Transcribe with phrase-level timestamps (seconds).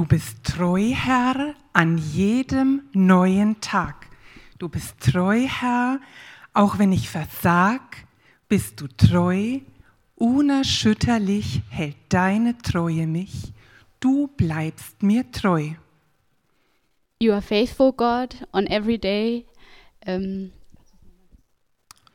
[0.00, 4.08] Du bist treu, Herr, an jedem neuen Tag.
[4.58, 6.00] Du bist treu, Herr,
[6.54, 8.06] auch wenn ich versag,
[8.48, 9.58] bist du treu.
[10.14, 13.52] Unerschütterlich hält deine Treue mich.
[14.00, 15.72] Du bleibst mir treu.
[17.20, 19.44] You are faithful, God, on every day.
[20.06, 20.50] Um,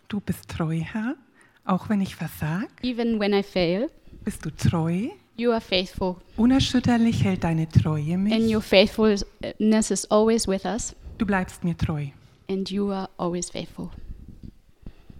[0.07, 1.17] Du bist treu, Herr,
[1.65, 3.91] auch wenn ich versag, even when I fail,
[4.23, 5.09] bist du treu.
[5.37, 6.17] You are faithful.
[6.37, 8.53] Unerschütterlich hält deine Treue And mich.
[8.53, 10.95] your faithfulness is always with us.
[11.17, 12.07] Du bleibst mir treu.
[12.49, 13.89] And you are always faithful.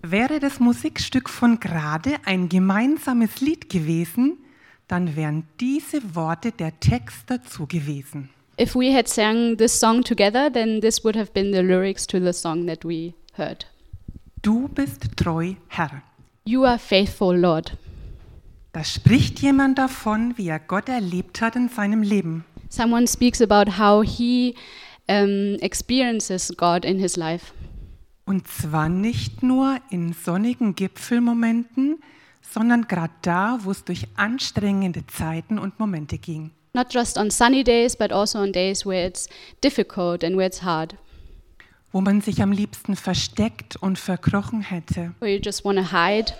[0.02, 4.38] Wäre das Musikstück von gerade ein gemeinsames Lied gewesen,
[4.88, 8.30] dann wären diese Worte der Text dazu gewesen.
[8.60, 12.20] If we had sang this song together, then this would have been the lyrics to
[12.20, 13.66] the song that we heard.
[14.44, 16.04] Du bist treu, Herr.
[16.46, 17.76] You are faithful, Lord.
[18.76, 22.44] Da spricht jemand davon, wie er Gott erlebt hat in seinem Leben.
[22.68, 24.54] Someone speaks about how he
[25.08, 27.54] um, experiences God in his life.
[28.26, 32.00] Und zwar nicht nur in sonnigen Gipfelmomenten,
[32.42, 36.52] sondern gerade da, wo es durch anstrengende Zeiten und Momente ging.
[36.74, 39.30] Not just on sunny days, but also on days where it's
[39.64, 40.98] difficult and where it's hard,
[41.94, 45.16] Wo man sich am liebsten versteckt und verkrochen hätte.
[45.22, 46.34] where you just want to hide.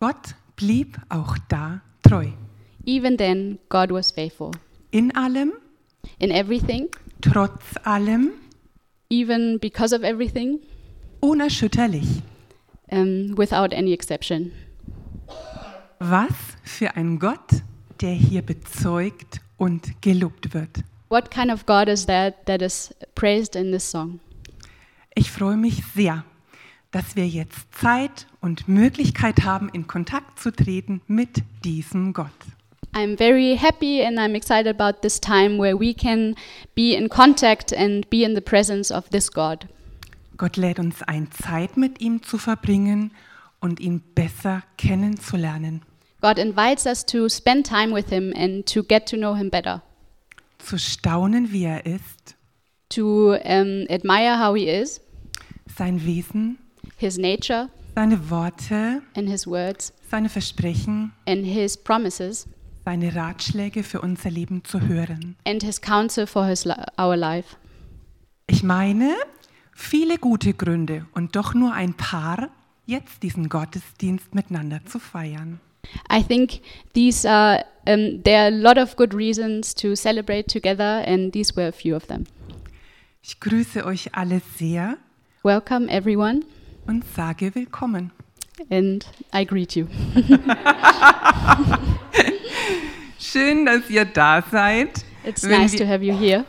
[0.00, 2.26] Gott blieb auch da treu.
[2.84, 4.50] Even then, God was faithful.
[4.90, 5.52] In allem,
[6.18, 6.88] In everything,
[7.20, 8.30] trotz allem,
[9.10, 10.58] even because of everything,
[11.20, 12.22] unerschütterlich.
[12.90, 14.50] um, without any exception.
[16.00, 16.32] Was
[16.64, 17.62] für ein Gott,
[18.00, 20.82] der hier bezeugt und gelobt wird.
[21.08, 24.20] What kind of God is that that is praised in this song?
[25.14, 26.24] Ich freue mich sehr,
[26.90, 32.30] dass wir jetzt Zeit und Möglichkeit haben, in Kontakt zu treten mit diesem Gott.
[32.94, 36.34] I'm very happy and I'm excited about this time where we can
[36.74, 39.66] be in contact and be in the presence of this God.
[40.38, 43.12] Gott lädt uns ein, Zeit mit ihm zu verbringen
[43.60, 45.82] und ihn besser kennenzulernen,
[46.20, 49.82] God invites us to spend time with Him and to get to know Him better,
[50.58, 52.34] zu staunen, wie er ist,
[52.88, 55.00] to um, admire how He is,
[55.66, 56.58] sein Wesen,
[56.98, 62.46] His nature seine Worte, and His words, seine Versprechen, and His promises,
[62.84, 65.36] seine Ratschläge für unser Leben zu hören.
[65.46, 66.66] and His counsel for his
[66.98, 67.56] our life.
[68.46, 69.14] Ich meine,
[69.72, 72.50] viele gute Gründe und doch nur ein paar,
[72.86, 75.60] jetzt diesen Gottesdienst miteinander zu feiern.
[76.12, 76.60] I think
[76.94, 81.54] these are um, there are a lot of good reasons to celebrate together, and these
[81.56, 82.24] were a few of them.
[83.22, 84.98] Ich grüße euch alle sehr
[85.42, 86.44] Welcome, everyone,
[86.88, 88.10] und sage willkommen.
[88.70, 89.86] and I greet you.
[93.20, 95.04] Schön, dass ihr da seid.
[95.24, 96.44] It's Wenn nice wir- to have you here.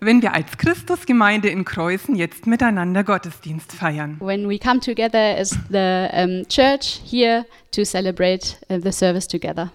[0.00, 4.16] Wenn wir als Christusgemeinde in Kreuzen jetzt miteinander Gottesdienst feiern.
[4.20, 9.70] When we come together as the um, church here to celebrate uh, the service together.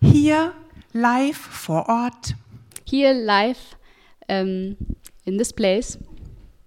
[0.00, 0.52] Hier
[0.92, 2.34] live vor Ort
[2.86, 3.58] Here, live,
[4.28, 4.76] um,
[5.24, 5.98] in this place,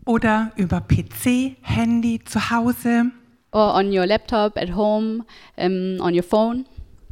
[0.07, 3.11] oder über PC, Handy zu Hause
[3.51, 5.23] or on your laptop at home,
[5.57, 6.65] um, on your phone,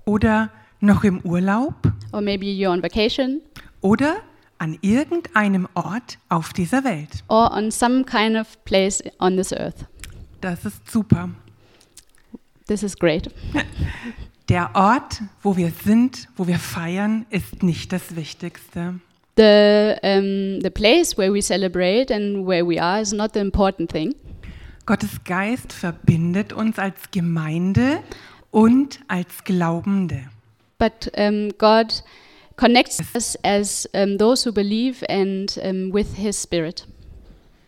[0.06, 1.75] oder noch im Urlaub
[2.11, 3.41] or maybe you're on vacation,
[3.81, 4.17] oder
[4.57, 7.23] an irgendeinem Ort auf dieser Welt.
[7.28, 9.85] or on some kind of place on this earth.
[10.41, 11.29] Das ist super.
[12.67, 13.29] This is great.
[14.50, 19.00] Der Ort, wo wir sind, wo wir feiern, ist nicht das Wichtigste.
[19.35, 23.91] The, um, the place where we celebrate and where we are is not the important
[23.91, 24.16] thing.
[24.85, 28.00] Gottes Geist verbindet uns als Gemeinde
[28.51, 30.29] und als Glaubende.
[30.78, 32.03] But um, God
[32.56, 36.85] connects us as um, those who believe and um, with His Spirit.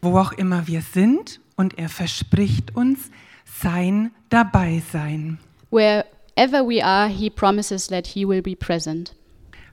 [0.01, 3.09] Wo auch immer wir sind und er verspricht uns
[3.45, 5.39] sein Dabeisein.
[5.71, 9.13] Wherever we are, He promises that He will be present.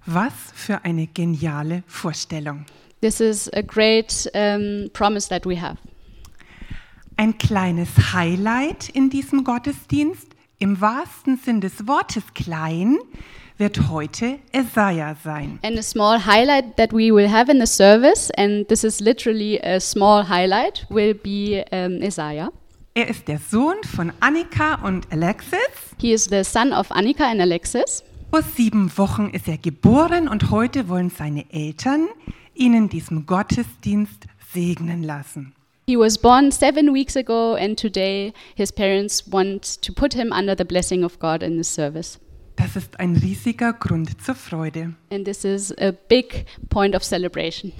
[0.06, 2.67] Was für eine geniale Vorstellung.
[3.00, 5.76] This is a great um, promise that we have.
[7.17, 12.99] Ein kleines Highlight in diesem Gottesdienst, im wahrsten Sinn des Wortes klein,
[13.56, 15.58] wird heute Esaja sein.
[15.62, 19.61] And a small highlight that we will have in the service, and this is literally
[19.62, 22.50] a small highlight, will be um, Isaiah.
[22.94, 25.58] Er ist der Sohn von Annika und Alexis.
[25.99, 28.05] He is the son of Annika and Alexis.
[28.34, 32.08] Vor sieben Wochen ist er geboren und heute wollen seine Eltern
[32.52, 35.54] ihn in diesem Gottesdienst segnen lassen.
[35.86, 40.56] He was born seven weeks ago, and today his parents want to put him under
[40.58, 42.19] the blessing of God in this service.
[42.56, 44.94] Das ist ein riesiger Grund zur Freude.
[45.12, 47.72] And this is a big point of celebration.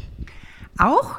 [0.78, 1.18] Auch,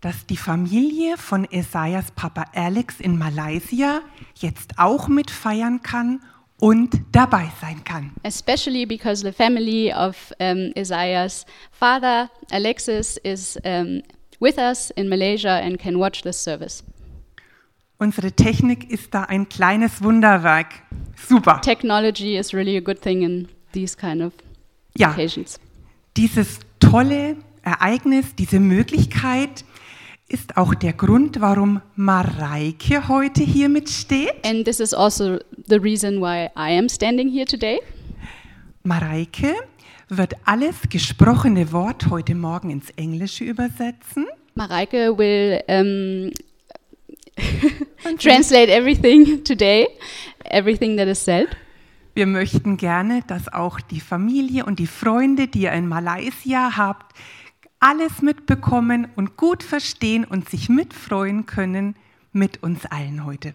[0.00, 4.00] dass die Familie von Esaias Papa Alex in Malaysia
[4.36, 6.20] jetzt auch mitfeiern kann
[6.60, 8.12] und dabei sein kann.
[8.22, 14.02] Especially because the family of um, Isaiah's father, Alexis, is um,
[14.40, 16.84] with us in Malaysia and can watch this service.
[17.98, 20.68] Unsere Technik ist da ein kleines Wunderwerk.
[21.28, 21.60] Super.
[21.60, 24.32] Technology is really a good thing in these kind of
[24.96, 25.58] Ja, occasions.
[26.16, 29.64] dieses tolle Ereignis, diese Möglichkeit
[30.30, 34.32] ist auch der Grund, warum Mareike heute hier mitsteht.
[34.44, 37.80] And this is also the reason why I am standing here today.
[38.84, 39.54] Mareike
[40.08, 44.26] wird alles gesprochene Wort heute Morgen ins Englische übersetzen.
[44.54, 46.30] Mareike will um,
[48.18, 49.88] translate everything today,
[50.44, 51.48] everything that is said.
[52.14, 57.16] Wir möchten gerne, dass auch die Familie und die Freunde, die ihr in Malaysia habt,
[57.80, 61.96] alles mitbekommen und gut verstehen und sich mitfreuen können
[62.32, 63.54] mit uns allen heute.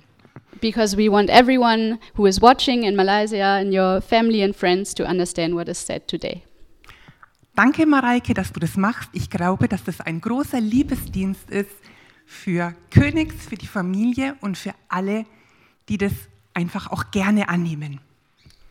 [0.61, 5.03] Because we want everyone who is watching in Malaysia and your family and friends to
[5.03, 6.41] understand what is said today.
[7.55, 9.09] Danke, Mareike, dass du das machst.
[9.13, 11.71] Ich glaube, dass das ein großer Liebesdienst ist
[12.25, 15.25] für Königs, für die Familie und für alle,
[15.87, 16.11] die das
[16.53, 17.99] einfach auch gerne annehmen.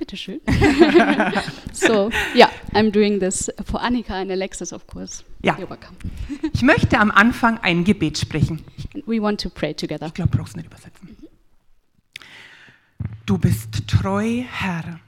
[0.04, 0.40] Bitteschön.
[1.72, 5.24] so, yeah, I'm doing this for Annika and Alexis, of course.
[5.42, 5.54] Ja.
[5.54, 5.96] You're welcome.
[6.52, 8.62] Ich möchte am Anfang ein Gebet sprechen.
[9.06, 10.06] We want to pray together.
[10.08, 11.16] Ich glaube, du brauchst nicht übersetzen.
[13.24, 15.00] Du bist treu, Herr.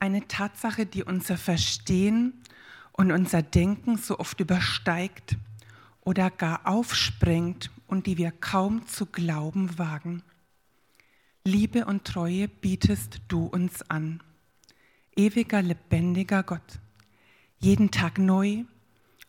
[0.00, 2.42] Eine Tatsache, die unser Verstehen
[2.90, 5.36] und unser Denken so oft übersteigt
[6.00, 10.24] oder gar aufsprengt und die wir kaum zu glauben wagen.
[11.44, 14.22] Liebe und Treue bietest du uns an.
[15.16, 16.80] Ewiger, lebendiger Gott.
[17.58, 18.64] Jeden Tag neu,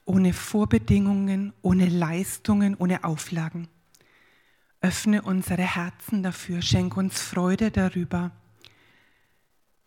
[0.04, 3.70] ohne Vorbedingungen, ohne Leistungen, ohne Auflagen.
[4.82, 8.32] Öffne unsere Herzen dafür, schenk uns Freude darüber.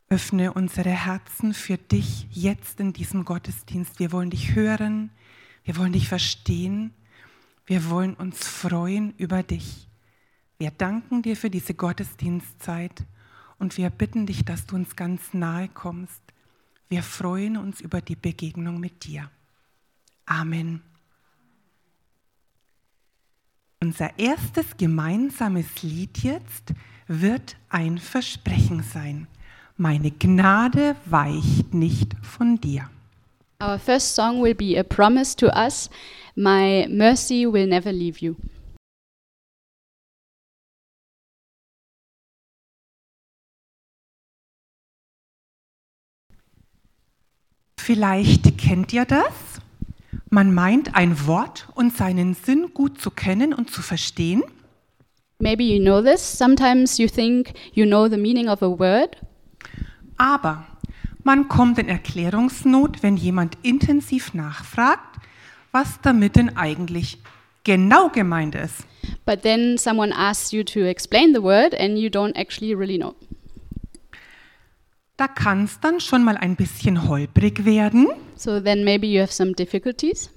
[0.09, 3.99] Öffne unsere Herzen für dich jetzt in diesem Gottesdienst.
[3.99, 5.11] Wir wollen dich hören,
[5.65, 6.95] wir wollen dich verstehen,
[7.67, 9.89] wir wollen uns freuen über dich.
[10.59, 13.05] Wir danken dir für diese Gottesdienstzeit
[13.59, 16.23] und wir bitten dich, dass du uns ganz nahe kommst.
[16.89, 19.31] Wir freuen uns über die Begegnung mit dir.
[20.27, 20.83] Amen.
[23.81, 26.73] Unser erstes gemeinsames Lied jetzt
[27.07, 29.27] wird ein Versprechen sein.
[29.77, 32.89] Meine Gnade weicht nicht von dir.
[33.63, 35.91] Our first song will be a promise to us
[36.37, 38.37] My mercy will never leave you.
[47.85, 49.61] Vielleicht kennt ihr das.
[50.31, 54.43] Man meint ein Wort und seinen Sinn gut zu kennen und zu verstehen.
[55.39, 56.39] Maybe you know this.
[56.39, 59.19] Sometimes you think you know the meaning of a word,
[60.17, 60.65] Aber
[61.25, 65.19] man kommt in Erklärungsnot, wenn jemand intensiv nachfragt,
[65.71, 67.19] was damit denn eigentlich
[67.65, 68.87] genau gemeint ist.
[69.27, 73.15] but then someone asks you to explain the word and you don't actually really know.
[75.17, 79.33] Da kann es dann schon mal ein bisschen holprig werden So then maybe you have
[79.33, 80.31] some difficulties.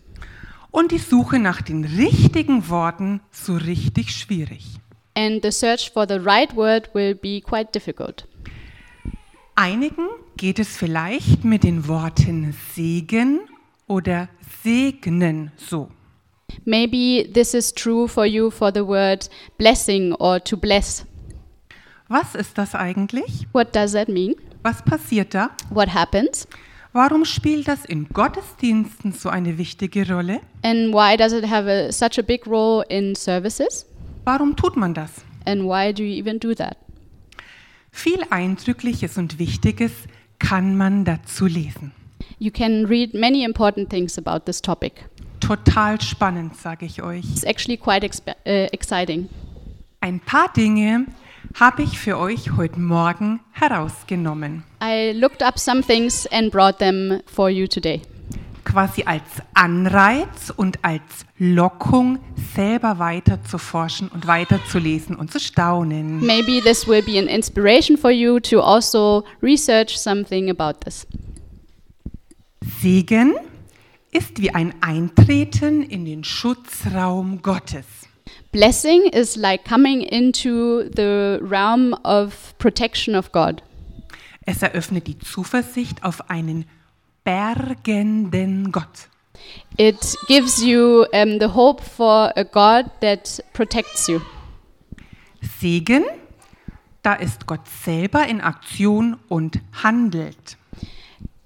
[0.71, 4.65] und die Suche nach den richtigen Worten so richtig schwierig.
[5.15, 8.27] And the search for the right word will be quite difficult.
[9.55, 13.39] Einigen geht es vielleicht mit den Worten Segen
[13.87, 14.29] oder
[14.63, 15.89] segnen so.
[16.65, 21.05] Maybe this is true for you for the word blessing or to bless.
[22.07, 23.47] Was ist das eigentlich?
[23.53, 24.35] What does that mean?
[24.67, 25.51] Was passiert da?
[25.69, 26.45] What happens?
[26.91, 30.41] Warum spielt das in Gottesdiensten so eine wichtige Rolle?
[30.61, 33.85] And why does it have a, such a big role in services?
[34.25, 35.23] Warum tut man das?
[35.45, 36.75] And why do you even do that?
[37.91, 39.93] Viel Eindrückliches und Wichtiges
[40.37, 41.93] kann man dazu lesen.
[42.37, 45.05] You can read many important things about this topic.
[45.39, 47.23] Total spannend, sage ich euch.
[47.31, 49.29] It's actually quite uh, exciting.
[50.01, 51.05] Ein paar Dinge
[51.55, 57.21] habe ich für euch heute Morgen herausgenommen, I looked up some things and brought them
[57.25, 58.01] for you today.
[58.67, 61.01] quasi als Anreiz und als
[61.37, 62.19] Lockung,
[62.55, 66.19] selber weiter zu forschen und weiter zu lesen und zu staunen.
[66.19, 71.07] Maybe this will be an inspiration for you to also research something about this.
[72.81, 73.35] Segen
[74.11, 77.85] ist wie ein Eintreten in den Schutzraum Gottes.
[78.57, 83.61] Blessing is like coming into the realm of protection of God.
[84.47, 86.65] Es eröffnet die Zuversicht auf einen
[87.23, 89.09] bergenden Gott.
[89.77, 94.21] It gives you um, the hope for a God that protects you.
[95.59, 96.05] Segen,
[97.03, 100.57] da ist Gott selber in Aktion und handelt.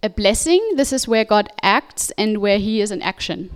[0.02, 3.50] A blessing, this is where God acts and where He is in action.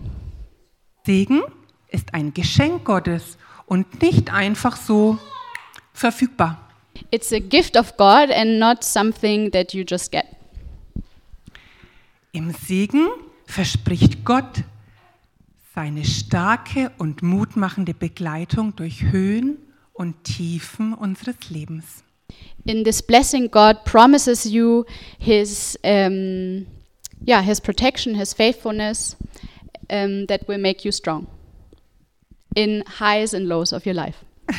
[1.05, 1.41] Segen
[1.87, 5.17] ist ein Geschenk Gottes und nicht einfach so
[5.93, 6.59] verfügbar.
[7.11, 10.25] It's a gift of God and not something that you just get.
[12.31, 13.07] Im Segen
[13.45, 14.63] verspricht Gott
[15.73, 19.57] seine starke und mutmachende Begleitung durch Höhen
[19.93, 22.03] und Tiefen unseres Lebens.
[22.65, 24.85] In this blessing, God promises you
[25.19, 26.65] His, um,
[27.25, 29.15] yeah, His protection, His faithfulness,
[29.89, 31.27] um, that will make you strong
[32.55, 34.17] in highs and lows of your life.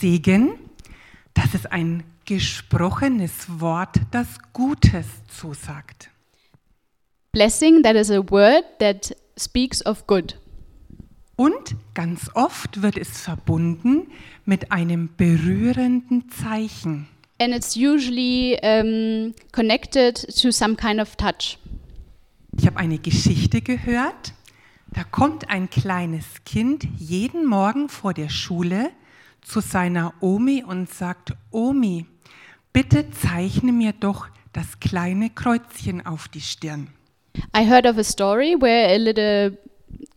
[0.00, 0.58] Segen,
[1.34, 6.10] das ist ein gesprochenes Wort, das Gutes zusagt.
[7.32, 10.38] Blessing, that is a word that speaks of good.
[11.36, 14.08] Und ganz oft wird es verbunden
[14.44, 17.08] mit einem berührenden Zeichen.
[17.40, 21.58] And it's usually um, connected to some kind of touch.
[22.56, 24.34] Ich habe eine Geschichte gehört.
[24.94, 28.90] Da kommt ein kleines Kind jeden Morgen vor der Schule
[29.40, 32.06] zu seiner Omi und sagt, Omi,
[32.72, 36.88] bitte zeichne mir doch das kleine Kreuzchen auf die Stirn.
[37.56, 39.56] I heard of a story where a little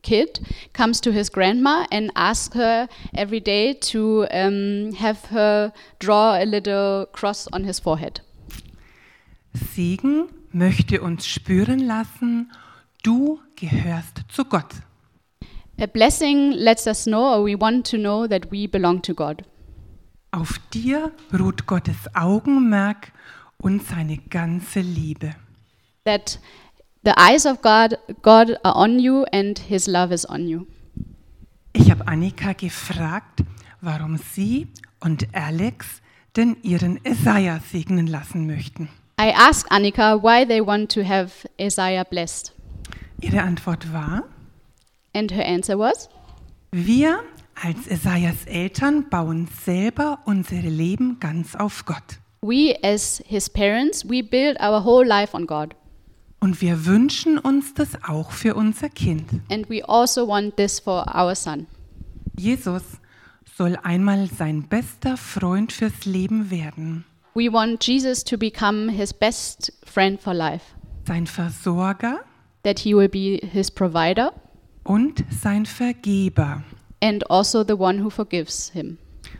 [0.03, 0.41] kid
[0.73, 6.43] comes to his grandma and asks her every day to um, have her draw a
[6.43, 8.21] little cross on his forehead.
[9.53, 12.51] Segen möchte uns spüren lassen,
[13.03, 14.73] du gehörst zu Gott.
[15.79, 19.43] A blessing lets us know, or we want to know, that we belong to God.
[20.31, 23.11] Auf dir ruht Gottes Augenmerk
[23.57, 25.35] und seine ganze Liebe.
[26.05, 26.39] That
[27.03, 30.65] the eyes of God, God are on you and His love is on you.
[31.73, 33.43] Ich habe Annika gefragt,
[33.81, 34.67] warum sie
[35.01, 36.01] und Alex
[36.37, 38.89] denn ihren Isaiah segnen lassen möchten.
[39.19, 42.53] I asked Annika why they want to have Isaiah blessed,
[43.25, 44.23] Ihre Antwort war,
[45.13, 46.09] and her answer was
[46.71, 47.23] wir
[47.55, 52.19] als Isaias Eltern bauen selber unsere Leben ganz auf Gott.
[52.41, 55.73] We, as his parents, we build our whole life on God.
[56.39, 59.41] Und wir wünschen uns das auch für unser Kind.
[59.49, 61.65] And we also want this for our son.
[62.37, 62.83] Jesus
[63.57, 69.73] soll einmal sein bester Freund fürs Leben werden, We want Jesus to become his best
[69.83, 70.63] friend for life,
[71.07, 72.19] sein Versorger
[72.65, 74.33] that he will be his provider
[74.83, 76.63] und sein Vergeber.
[77.01, 78.97] and also the one who forgives him.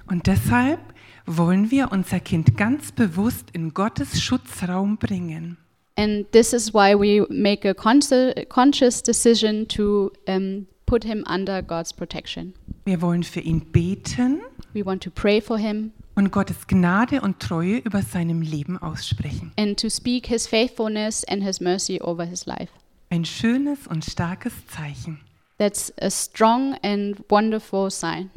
[0.08, 0.80] Und deshalb
[1.26, 5.58] wollen wir unser Kind ganz bewusst in Gottes Schutzraum bringen.
[5.98, 11.62] And this is why we make a consci- conscious decision to um, put him under
[11.64, 12.54] God's protection.
[12.86, 14.42] Wir wollen für ihn beten
[14.74, 19.52] We want to pray for him und Gottes Gnade und Treue über seinem Leben aussprechen.
[19.58, 22.70] and to speak his faithfulness and his mercy over his life.
[23.16, 25.22] Ein schönes und starkes Zeichen.
[25.58, 28.30] That's a strong and wonderful sign.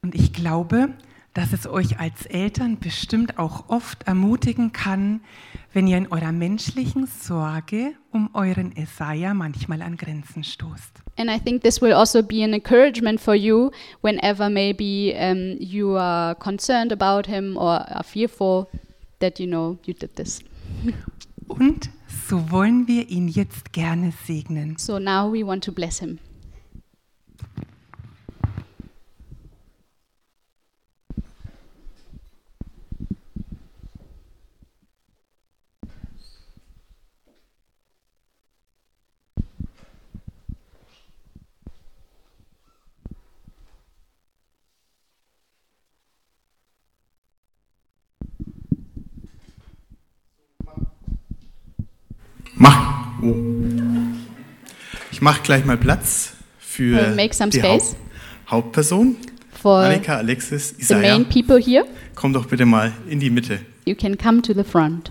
[0.00, 0.94] Und ich glaube,
[1.34, 5.20] dass es euch als Eltern bestimmt auch oft ermutigen kann,
[5.74, 11.02] wenn ihr in eurer menschlichen Sorge um euren Esaiah manchmal an Grenzen stoßt.
[11.18, 15.98] And I think this will also be an encouragement for you whenever maybe um, you
[15.98, 18.66] are concerned about him or are fearful
[19.18, 20.40] that you know you did this.
[21.48, 21.90] Und
[22.30, 24.76] so wollen wir ihn jetzt gerne segnen.
[24.78, 26.20] So now we want to bless him.
[52.60, 53.06] Mach.
[53.22, 53.34] Oh.
[55.10, 57.96] Ich mache gleich mal Platz für some die space.
[58.50, 59.16] Haupt Hauptperson.
[59.62, 61.00] For Annika, Alexis, the Isaiah.
[61.18, 63.60] main people here, Komm doch bitte mal in die Mitte.
[63.86, 65.10] you can come to the front.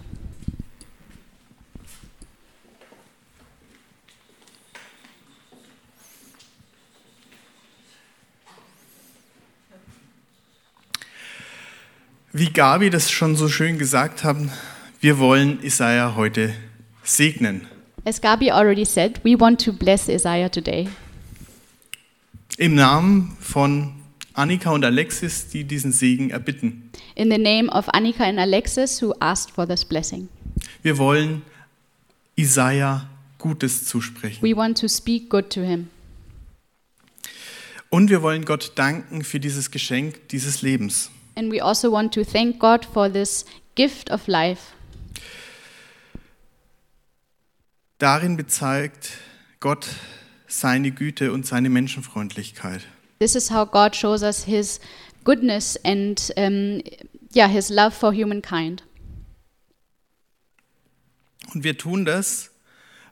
[12.32, 14.51] Wie Gabi das schon so schön gesagt haben,
[15.01, 16.53] wir wollen Isaiah heute
[17.16, 17.68] segnen.
[18.06, 20.88] As Gabi already said, we want to bless Isaiah today
[22.60, 23.94] Im Namen von
[24.34, 26.92] Annika und Alexis, die diesen Segen erbitten.
[27.16, 30.28] In the name of Annika and Alexis, who asked for this blessing.
[30.84, 31.42] Wir wollen
[32.38, 34.42] Isaiah Gutes zusprechen.
[34.42, 35.88] We want to speak good to him.
[37.89, 41.10] Und wir wollen Gott danken für dieses Geschenk dieses Lebens.
[41.36, 44.74] And we also want to thank God for this gift of life.
[48.00, 49.18] Darin bezeigt
[49.60, 49.88] Gott
[50.48, 52.82] seine Güte und seine Menschenfreundlichkeit.
[53.20, 54.79] This is how God shows us his
[55.25, 56.82] goodness and um,
[57.36, 58.84] yeah, his love for humankind.
[61.53, 62.51] Und wir tun das,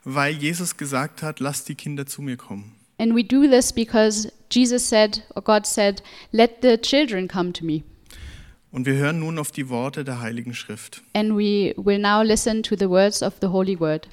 [0.06, 2.74] weil Jesus gesagt hat, lasst die Kinder zu mir kommen.
[2.98, 6.02] And we do this because Jesus said, or God said,
[6.32, 7.84] let the children come to me.
[8.72, 11.02] Und wir hören nun auf die Worte der Heiligen Schrift.
[11.14, 14.08] And we will now listen to the words of the Holy Word.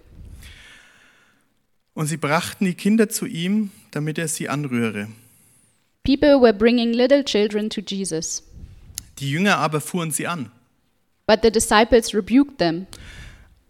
[1.95, 5.09] Und sie brachten die Kinder zu ihm, damit er sie anrühre.
[6.05, 8.43] People were bringing little children to Jesus,
[9.19, 10.51] Die Jünger aber fuhren sie an.
[11.27, 12.87] but the disciples rebuked them.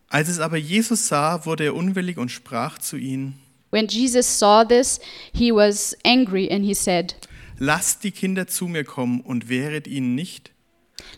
[0.09, 3.35] Als es aber Jesus sah, wurde er unwillig und sprach zu ihnen,
[3.71, 5.01] When Jesus saw this,
[5.33, 7.15] he was angry and he said,
[7.59, 10.51] Lasst die Kinder zu mir kommen und wehret ihnen nicht,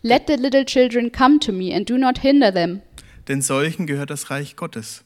[0.02, 2.82] Let the little children come to me and do not hinder them,
[3.28, 5.04] denn solchen gehört das Reich Gottes.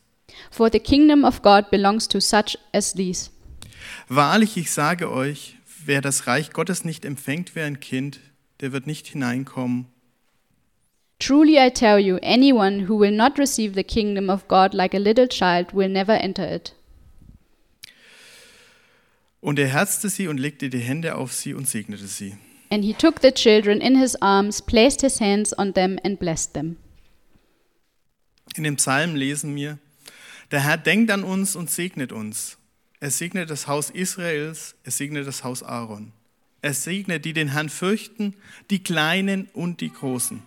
[0.51, 3.31] For the kingdom of God belongs to such as these.
[4.09, 8.21] Wahrlich, ich sage euch, wer das Reich Gottes nicht empfängt wie ein Kind,
[8.61, 9.87] der wird nicht hineinkommen.
[11.19, 14.99] Truly I tell you, anyone who will not receive the kingdom of God like a
[14.99, 16.75] little child will never enter it.
[19.41, 22.37] Und er herzte sie und legte die Hände auf sie und segnete sie.
[22.71, 26.55] And he took the children in his arms, placed his hands on them, and blessed
[26.55, 26.77] them.
[28.57, 29.79] In dem Psalm lesen wir,
[30.51, 32.59] der Herr denkt an uns und segnet uns.
[33.01, 36.13] Er segnet das Haus Israels, er segnet das Haus Aaron.
[36.63, 38.35] Er segnet die den Herrn fürchten,
[38.69, 40.43] die Kleinen und die Großen.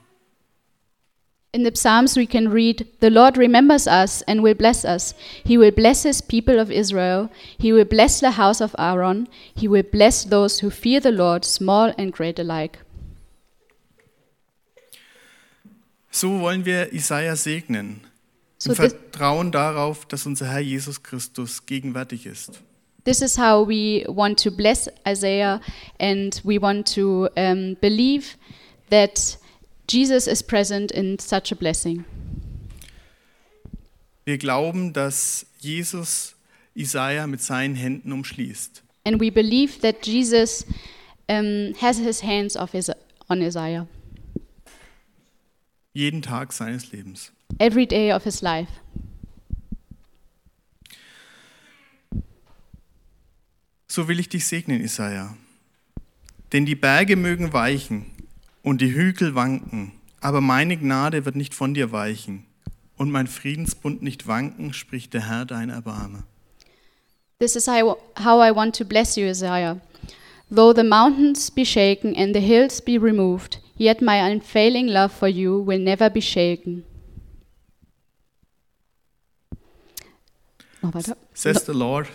[1.56, 5.14] In the Psalms, we can read, The Lord remembers us and will bless us.
[5.46, 7.30] He will bless his people of Israel.
[7.60, 9.28] He will bless the house of Aaron.
[9.56, 12.80] He will bless those who fear the Lord, small and great alike.
[16.10, 18.02] So wollen wir Isaiah segnen.
[18.64, 22.62] So Vertrauen darauf, dass unser Herr Jesus Christus gegenwärtig ist.
[23.04, 25.60] This is how we want to bless Isaiah,
[26.00, 28.38] and we want to um, believe
[28.90, 29.38] that
[29.90, 32.06] Jesus is present in such a blessing.
[34.24, 36.36] Wir glauben, dass Jesus
[36.74, 38.82] Isaiah mit seinen Händen umschließt.
[39.04, 40.66] And we believe that Jesus
[41.30, 42.90] um, has his hands his,
[43.28, 43.86] on Isaiah
[45.92, 47.34] Jeden Tag seines Lebens.
[47.60, 48.70] Every day of his life.
[53.88, 55.38] So will ich dich segnen, Isaiah.
[56.52, 58.06] Denn die Berge mögen weichen
[58.64, 62.46] und die Hügel wanken, aber meine Gnade wird nicht von dir weichen
[62.98, 66.24] und mein Friedensbund nicht wanken, spricht der Herr dein Erbarme.
[67.40, 69.82] This is how how I want to bless you, Isaiah.
[70.50, 75.28] Though the mountains be shaken and the hills be removed, yet my unfailing love for
[75.28, 76.84] you will never be shaken.
[80.84, 81.18] Noch weiter.
[81.34, 82.08] Says the Lord,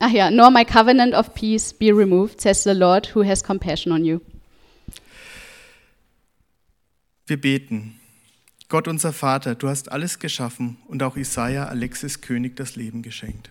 [0.00, 3.92] Ach ja, nor my covenant of peace be removed, says the Lord, who has compassion
[3.92, 4.20] on you.
[7.26, 7.98] wir beten.
[8.68, 13.50] Gott unser Vater, du hast alles geschaffen und auch Isaiah, Alexis König, das Leben geschenkt.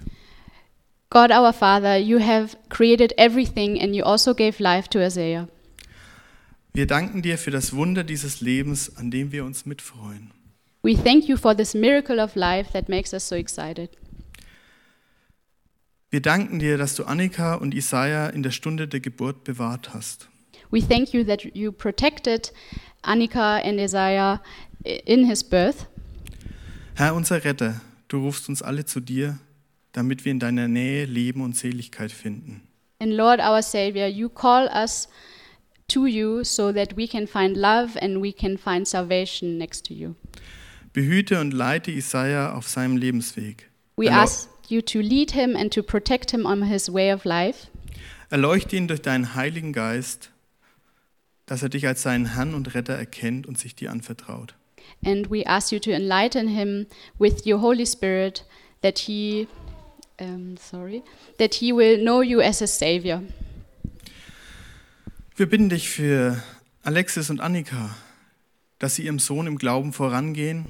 [1.10, 5.48] God our Father, you have created everything and you also gave life to Isaiah.
[6.74, 10.32] Wir danken dir für das Wunder dieses Lebens, an dem wir uns mitfreuen.
[10.82, 13.92] We thank you for this miracle of life that makes us so excited.
[16.14, 20.30] Wir danken dir, dass du Annika und Isaiah in der Stunde der Geburt bewahrt hast.
[20.70, 22.54] We thank you that you protected
[23.02, 24.40] Annika and Isaiah
[24.84, 25.88] in his birth.
[26.94, 29.40] Herr unser Retter, du rufst uns alle zu dir,
[29.92, 32.62] damit wir in deiner Nähe Leben und Seligkeit finden.
[33.00, 35.10] And Lord our Savior, you call us
[35.88, 39.96] to you so that we can find love and we can find salvation next to
[39.96, 40.14] you.
[40.94, 43.72] Behüte und leite Isaiah auf seinem Lebensweg.
[43.98, 47.68] We ask you to lead him and to protect him on his way of life.
[48.30, 50.32] Erleuchte ihn durch deinen Heiligen Geist,
[51.46, 54.56] dass er dich als seinen Herrn und Retter erkennt und sich dir anvertraut.
[55.06, 56.88] And we ask you to enlighten him
[57.20, 58.46] with your Holy Spirit
[58.82, 59.48] that he
[60.20, 61.04] um, sorry,
[61.38, 63.22] that he will know you as a savior.
[65.36, 66.42] Wir bitten dich für
[66.84, 67.96] Alexis und Annika,
[68.80, 70.68] dass sie ihrem Sohn im Glauben vorangehen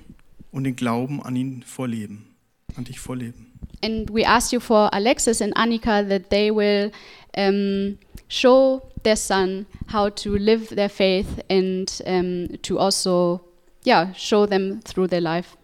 [0.51, 2.27] und den Glauben an ihn vorleben,
[2.75, 3.52] an dich vorleben.
[3.83, 6.89] And we ask you for Alexis and Annika that they will
[7.37, 13.41] um, show their son how to live their faith and um, to also,
[13.83, 15.57] yeah, show them through their life.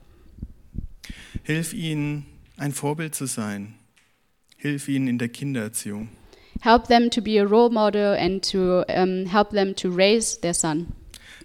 [1.43, 2.25] Hilf ihnen,
[2.57, 3.75] ein Vorbild zu sein.
[4.57, 6.09] Hilf ihnen in der Kindererziehung.
[6.59, 10.53] Help them to be a role model and to um, help them to raise their
[10.53, 10.87] son.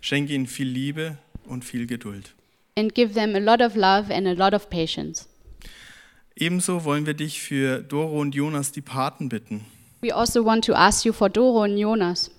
[0.00, 2.34] Schenke ihnen viel Liebe und viel Geduld.
[2.76, 5.28] And give them a lot of love and a lot of patience.
[6.36, 9.64] Ebenso wollen wir dich für Doro und Jonas, die Paten, bitten,
[10.00, 12.30] We also want to ask you for Doro and Jonas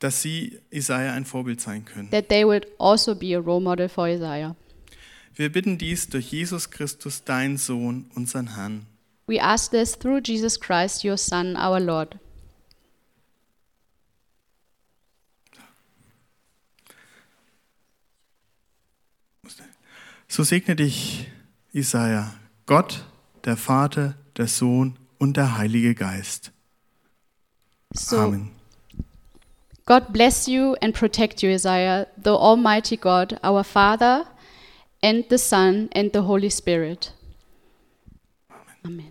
[0.00, 2.10] dass sie Isaiah ein Vorbild sein können.
[2.10, 4.56] that they would also be a role model for Isaiah.
[5.34, 8.86] Wir bitten dies durch Jesus Christus, dein Sohn, unseren Herrn.
[9.26, 12.18] We ask this through Jesus Christ, your Son, our Lord.
[20.28, 21.26] So segne dich,
[21.74, 22.32] Isaiah,
[22.70, 23.04] Gott,
[23.46, 26.52] der Vater, der Sohn und der Heilige Geist.
[27.92, 28.52] So, Amen.
[29.86, 34.24] God bless you and protect you, Isaiah, the Almighty God, our Father,
[35.02, 37.12] and the Son, and the Holy Spirit.
[38.84, 39.10] Amen.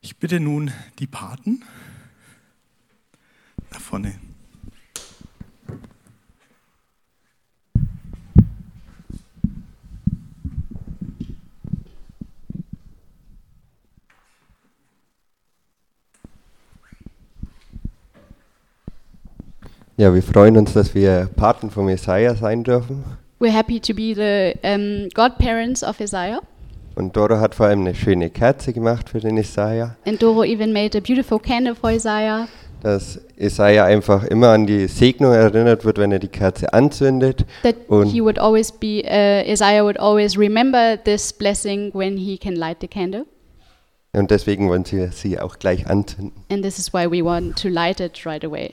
[0.00, 1.62] Ich bitte nun die Paten
[3.70, 4.18] nach vorne.
[19.96, 23.04] Ja, wir freuen uns, dass wir Paten vom Jesaja sein dürfen.
[23.38, 26.40] We're happy to be the um, godparents of Isaiah.
[26.96, 30.72] Und Doro hat vor allem eine schöne Kerze gemacht für den Jesaja, And Doro even
[30.72, 32.46] made a beautiful candle for Isaiah,
[32.82, 37.44] dass Jesaja einfach immer an die Segnung erinnert wird, wenn er die Kerze anzündet.
[37.62, 42.36] that Und- he would always be, uh, Isaiah would always remember this blessing when he
[42.38, 43.26] can light the candle.
[44.12, 46.32] Und deswegen wollen wir sie auch gleich anzünden.
[46.50, 48.70] And this is why we want to light it right away.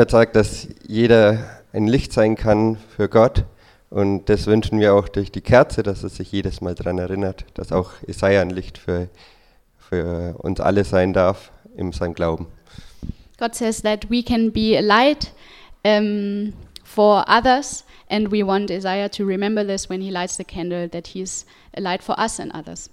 [0.00, 3.44] Gott sagt, dass jeder ein Licht sein kann für Gott.
[3.90, 7.44] Und das wünschen wir auch durch die Kerze, dass es sich jedes Mal daran erinnert,
[7.52, 9.10] dass auch Jesaja ein Licht für,
[9.76, 12.46] für uns alle sein darf in seinem Glauben.
[13.38, 15.34] God says that we can be a light
[15.84, 20.88] um, for others, and we want Isaiah to remember this when he lights the candle,
[20.88, 21.44] that he's
[21.76, 22.88] a light for us and others.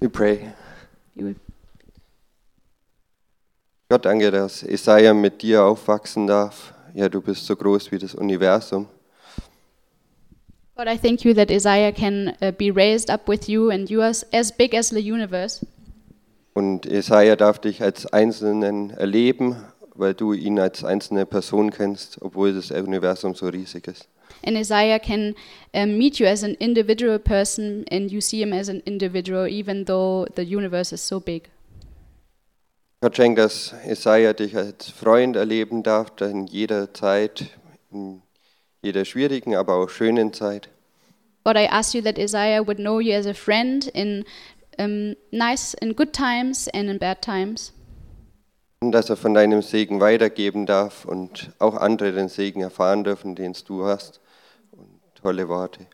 [0.00, 0.52] We pray.
[1.16, 1.34] He
[3.90, 6.72] Gott, danke, dass Jesaja mit dir aufwachsen darf.
[6.94, 8.86] Ja, du bist so groß wie das Universum.
[10.76, 14.00] God, I thank you that Isaiah can uh, be raised up with you, and you
[14.00, 15.66] are as, as big as the universe.
[16.54, 19.56] Und Jesaja darf dich als Einzelnen erleben,
[19.96, 24.06] weil du ihn als einzelne Person kennst, obwohl das Universum so riesig ist.
[24.46, 25.34] And Isaiah can
[25.74, 29.84] um, meet you as an individual person, and you see him as an individual, even
[29.84, 31.50] though the universe is so big.
[33.00, 37.46] Gott schenkt, dass Jesaja dich als Freund erleben darf, in jeder Zeit,
[37.90, 38.22] in
[38.82, 40.68] jeder schwierigen, aber auch schönen Zeit.
[41.44, 44.24] God, I ask you that Isaiah would know you as a friend in
[44.78, 47.72] um, nice, in good times and in bad times.
[48.82, 53.34] Und dass er von deinem Segen weitergeben darf und auch andere den Segen erfahren dürfen,
[53.34, 54.20] den du hast.
[54.72, 55.86] Und tolle Worte.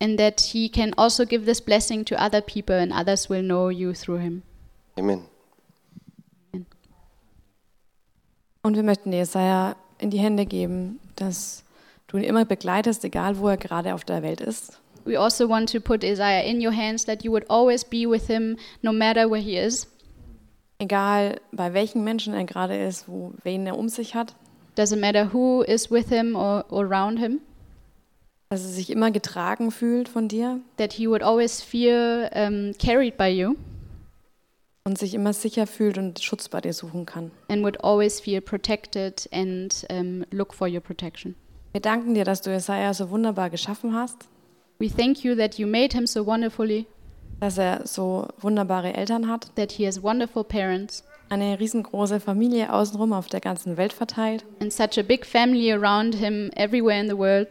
[0.00, 3.68] and that he can also give this blessing to other people and others will know
[3.68, 4.42] you through him.
[4.96, 5.26] Amen.
[8.68, 11.64] Und wir möchten dir Jesaja in die Hände geben, dass
[12.06, 14.78] du ihn immer begleitest, egal wo er gerade auf der Welt ist.
[15.06, 18.26] We also want to put Isaiah in your hands that you would always be with
[18.26, 19.86] him no matter where he is.
[20.78, 24.34] Egal bei welchen Menschen er gerade ist, wo, wen er um sich hat,
[24.76, 27.40] Doesn't matter who is with him or, or around him,
[28.50, 33.16] dass er sich immer getragen fühlt von dir that he would always feel um, carried
[33.16, 33.56] by you
[34.88, 37.30] und sich immer sicher fühlt und Schutz bei dir suchen kann.
[37.48, 41.34] and would always feel protected and um, look for your protection.
[41.72, 44.28] Wir danken dir, dass du Jesaja so wunderbar geschaffen hast,
[44.80, 46.86] We thank you that you made him so wonderfully,
[47.40, 53.12] dass er so wunderbare Eltern hat, that he has wonderful parents, eine riesengroße Familie außenrum
[53.12, 57.18] auf der ganzen Welt verteilt and such a big family around him everywhere in the
[57.18, 57.48] world.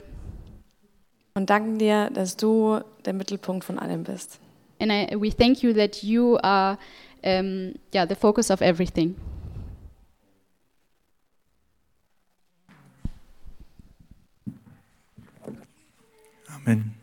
[1.35, 4.39] und danken dir, dass du der Mittelpunkt von allem bist.
[4.79, 6.77] And I, we thank you that you are,
[7.27, 9.13] ähm, um, yeah, the focus of everything.
[16.47, 16.93] Amen.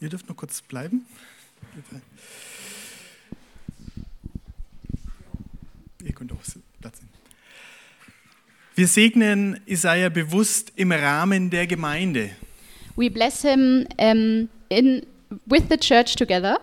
[0.00, 1.06] Ihr dürft noch kurz bleiben.
[6.04, 6.36] Ihr könnt auch
[6.82, 7.12] Platz nehmen.
[8.74, 12.36] Wir segnen Isaiah bewusst im Rahmen der Gemeinde.
[12.96, 15.06] We bless him um, in,
[15.46, 16.58] with the church together.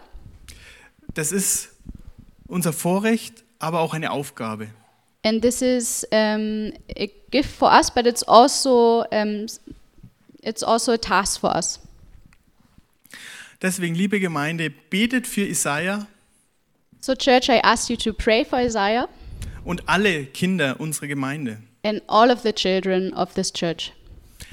[1.14, 1.70] Das ist
[2.48, 4.70] unser Vorrecht, aber auch eine Aufgabe.
[5.26, 9.46] And this is um, a gift for us, but it's also um,
[10.42, 11.80] it's also a task for us.
[13.62, 16.08] Deswegen, liebe Gemeinde, betet für Isaiah
[17.00, 19.08] So, church, I ask you to pray for Isaiah
[19.66, 21.60] und alle Kinder unserer Gemeinde.
[21.86, 23.92] and all of the children of this church.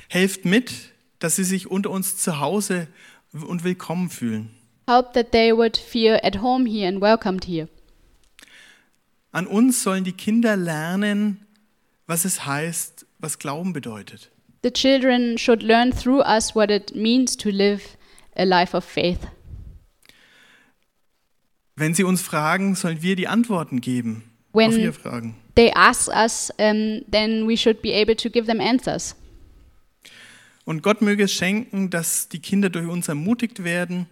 [0.09, 0.90] Helft mit,
[1.21, 2.89] dass sie sich unter uns zu Hause
[3.33, 4.51] und willkommen fühlen.
[4.89, 7.69] Help that they would feel at home here and welcomed here.
[9.31, 11.47] An uns sollen die Kinder lernen,
[12.09, 14.33] was es heißt, was Glauben bedeutet.
[14.65, 17.97] The children should learn through us what it means to live
[18.35, 19.21] a life of faith.
[21.77, 25.37] Wenn sie uns fragen, sollen wir die Antworten geben When- auf ihre Fragen.
[25.55, 29.15] They ask us, um, then we should be able to give them answers.
[30.65, 34.07] Und Gott möge es schenken, dass die Kinder durch uns ermutigt werden,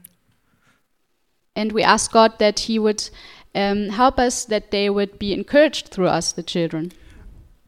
[1.54, 3.10] And we ask God that He would
[3.54, 6.92] um, help us, that they would be encouraged through us, the children,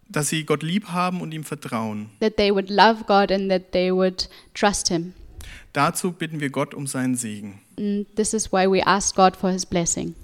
[0.08, 2.08] dass sie Gott lieb haben und ihm vertrauen.
[2.20, 5.14] that they would love God and that they would trust Him.
[5.72, 7.60] Dazu bitten wir Gott um seinen Segen.
[7.78, 10.14] And this is why we ask God for His blessing.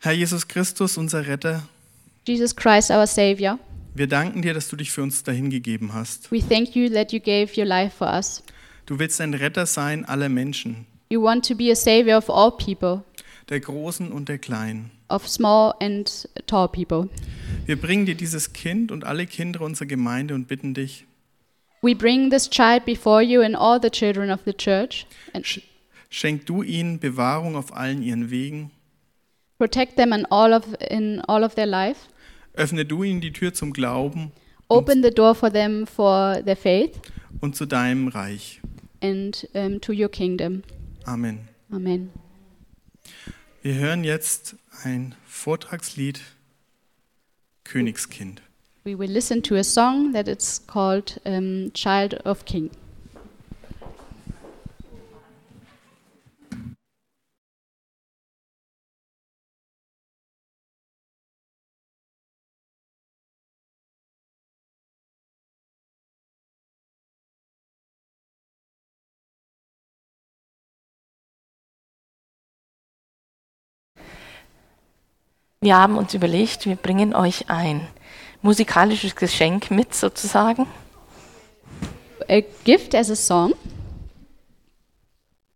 [0.00, 1.62] Herr Jesus Christus, unser Retter,
[2.26, 3.58] Jesus Christ, our Savior,
[3.96, 6.30] wir danken dir, dass du dich für uns dahingegeben hast.
[6.30, 8.42] we thank you that you gave your life for us.
[8.86, 12.50] Du willst ein Retter sein aller Menschen, You want to be a Savior of all
[12.50, 13.02] people,
[13.48, 14.90] der Großen und der Kleinen.
[15.08, 17.08] of small and tall people.
[17.64, 21.04] Wir bringen dir dieses Kind und alle Kinder unserer Gemeinde und bitten dich,
[21.82, 25.06] We bring this child before you and all the children of the church,
[26.10, 28.70] schenk du ihnen Bewahrung auf allen ihren Wegen,
[29.58, 32.00] protect them in all of in all of their life.
[32.56, 34.32] Öffne du ihnen die Tür zum Glauben
[34.68, 36.98] Open the door for them for their faith
[37.40, 38.60] und zu deinem Reich.
[39.02, 40.62] and um, to your kingdom.
[41.04, 41.48] Amen.
[41.70, 42.10] Amen.
[43.62, 46.20] Wir hören jetzt ein Vortragslied
[47.64, 48.42] Königskind.
[48.84, 52.70] We will listen to a song that it's called um, "Child of King."
[75.66, 77.88] Wir haben uns überlegt, wir bringen euch ein
[78.40, 80.64] musikalisches Geschenk mit sozusagen.
[82.28, 83.52] A gift as a song.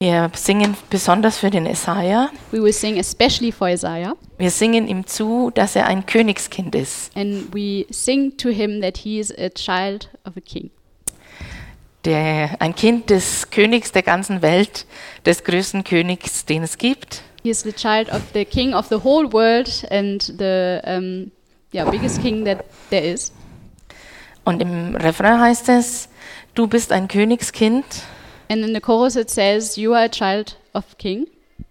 [0.00, 2.28] Wir singen besonders für den Esaiah.
[2.50, 7.16] We will sing especially for Isaiah, Wir singen ihm zu, dass er ein Königskind ist.
[7.16, 10.72] and we sing to him that he is a child of a king,
[12.04, 14.86] Der, ein Kind des Königs der ganzen Welt,
[15.24, 17.22] des größten Königs, den es gibt.
[17.42, 21.30] He is the child of the king of the whole world and the um,
[21.72, 23.32] yeah biggest king that there is.
[24.44, 26.08] Und im Refrain heißt es,
[26.54, 27.84] du bist ein Königskind,
[28.48, 31.26] And in the chorus it says, "You are a child of king.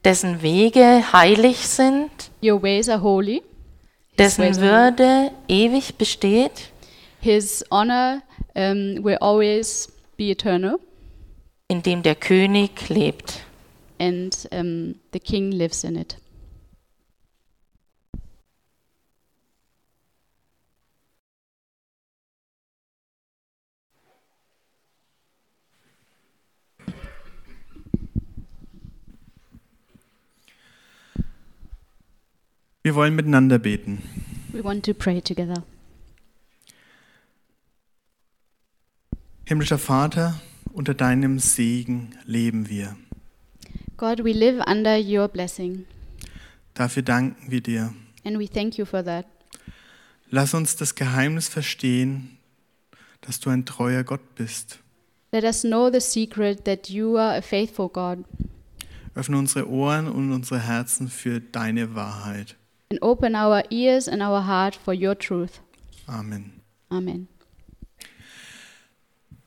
[0.05, 2.09] dessen Wege heilig sind,
[2.41, 3.41] Your ways are holy.
[4.17, 6.71] dessen ways Würde ewig besteht,
[7.21, 8.21] His honor
[8.55, 10.79] um, will always be eternal,
[11.67, 13.41] in dem der König lebt.
[13.99, 16.17] And um, the king lives in it."
[32.81, 34.01] Wir wollen miteinander beten.
[34.51, 35.63] We want to pray together.
[39.45, 40.39] Himmlischer Vater,
[40.73, 42.95] unter deinem Segen leben wir.
[43.99, 45.85] God, we live under your blessing,
[46.73, 47.93] Dafür danken wir dir.
[48.23, 49.25] and we thank you for that.
[50.31, 52.37] Lass uns das Geheimnis verstehen,
[53.21, 54.79] dass du ein treuer Gott bist.
[55.31, 58.19] Let us know the secret that you are a faithful God,
[59.15, 62.55] Öffne unsere Ohren und unsere Herzen für deine Wahrheit.
[62.91, 65.61] and open our ears and our heart for your truth.
[66.07, 66.61] Amen.
[66.89, 67.27] Amen.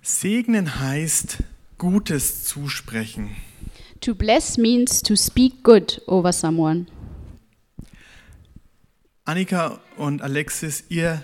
[0.03, 1.39] Segnen heißt
[1.79, 3.31] Gutes zusprechen.
[4.03, 6.87] To bless means to speak good over someone.
[9.25, 11.23] Annika und Alexis, ihr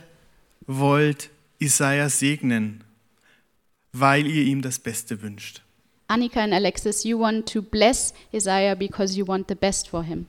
[0.68, 2.84] wollt Isaiah segnen,
[3.92, 5.62] weil ihr ihm das Beste wünscht.
[6.06, 10.26] Annika and Alexis, you want to bless Isaiah because you want the best for him.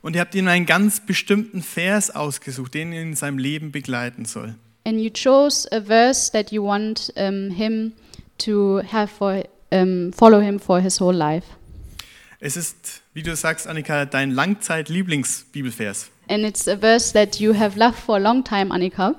[0.00, 4.24] Und ihr habt ihm einen ganz bestimmten Vers ausgesucht, den ihn in seinem Leben begleiten
[4.24, 4.54] soll.
[4.84, 7.92] And you chose a verse that you want um, him
[8.38, 11.57] to have for um, follow him for his whole life.
[12.40, 16.08] Es ist, wie du sagst, Annika, dein Langzeit-Lieblingsbibelvers.
[16.28, 19.16] And it's a verse that you have loved for a long time, Annika.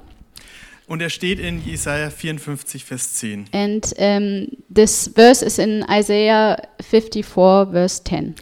[0.88, 3.48] Und er steht in Jesaja 54, Vers 10.
[3.52, 7.26] And um, this verse is in Isaiah 54,
[7.72, 8.36] verse 10.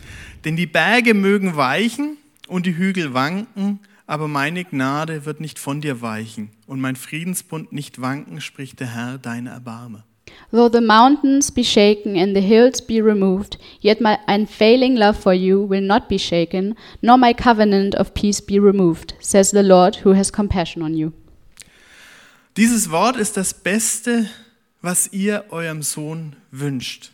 [0.46, 5.82] Denn die Berge mögen weichen und die Hügel wanken, aber meine Gnade wird nicht von
[5.82, 10.04] dir weichen und mein Friedensbund nicht wanken, spricht der Herr, deine Erbarme.
[10.52, 15.34] Though the mountains be shaken and the hills be removed, yet my unfailing love for
[15.34, 19.98] you will not be shaken, nor my covenant of peace be removed, says the Lord
[19.98, 21.12] who has compassion on you.
[22.56, 24.30] Dieses Wort ist das Beste,
[24.82, 27.12] was ihr eurem Sohn wünscht.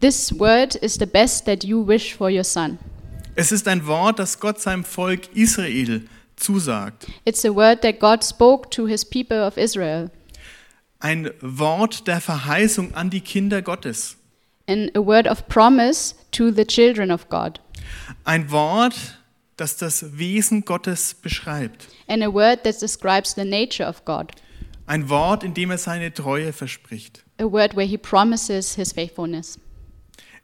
[0.00, 2.78] This word is the best that you wish for your son.
[3.34, 6.02] Es ist ein Wort, das Gott seinem Volk Israel
[6.36, 7.06] zusagt.
[7.24, 10.10] It's a word that God spoke to his people of Israel,
[11.00, 14.16] Ein Wort der Verheißung an die Kinder Gottes.
[14.66, 17.60] and a word of promise to the children of God,
[18.24, 18.94] Ein Wort,
[19.56, 21.88] das das Wesen Gottes beschreibt.
[22.08, 24.32] and a word that describes the nature of God,
[24.86, 27.24] Ein Wort, in dem er seine Treue verspricht.
[27.38, 29.58] a word where he promises his faithfulness.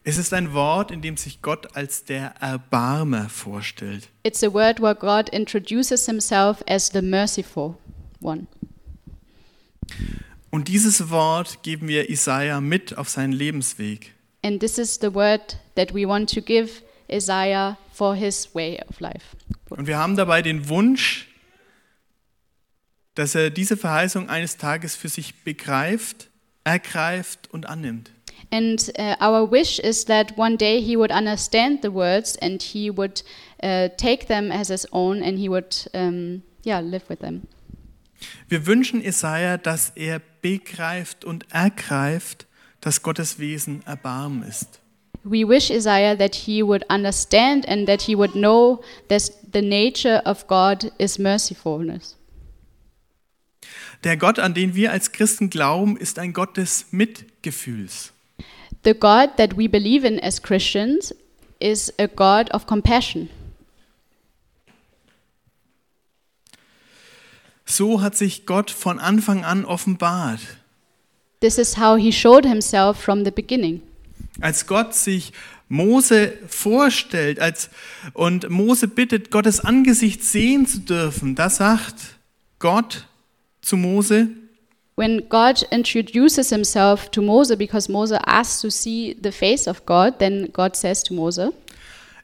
[0.04, 4.08] Es ist ein Wort, in dem sich Gott als der Erbarmer vorstellt.
[4.22, 7.76] It's a word where God introduces himself as the merciful
[8.20, 8.46] one.
[10.54, 14.14] Und dieses Wort geben wir Isaiah mit auf seinen Lebensweg.
[14.44, 16.70] And this is the word that we want to give
[17.10, 19.36] Isaiah for his way of life.
[19.68, 21.26] Und wir haben dabei den Wunsch,
[23.16, 26.28] dass er diese Verheißung eines Tages für sich begreift,
[26.62, 28.12] ergreift und annimmt.
[28.52, 32.96] And uh, our wish is that one day he would understand the words and he
[32.96, 33.24] would
[33.60, 37.42] uh, take them as his own and he would, um, yeah, live with them.
[38.48, 42.46] Wir wünschen Isaiah, dass er begreift und ergreift,
[42.82, 44.78] dass Gottes Wesen Erbarmen ist.
[45.22, 50.20] We wish Isaiah that he would understand and that he would know that the nature
[50.26, 52.18] of God is mercifulness.
[54.04, 58.12] Der Gott, an den wir als Christen glauben, ist ein Gott des Mitgefühls.
[58.84, 61.14] The God that we believe in as Christians
[61.58, 63.30] is a God of compassion.
[67.66, 70.40] So hat sich Gott von Anfang an offenbart.
[71.40, 73.82] This is how he showed himself from the beginning.
[74.40, 75.32] Als Gott sich
[75.68, 77.70] Mose vorstellt als,
[78.12, 82.16] und Mose bittet, Gottes Angesicht sehen zu dürfen, da sagt
[82.58, 83.06] Gott
[83.60, 84.28] zu Mose,
[84.96, 90.20] When God introduces himself to Moses because Moses asks to see the face of God,
[90.20, 91.50] then God says to Moses,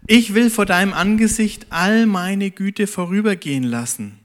[0.06, 4.19] ich will vor deinem Angesicht all meine Güte vorübergehen lassen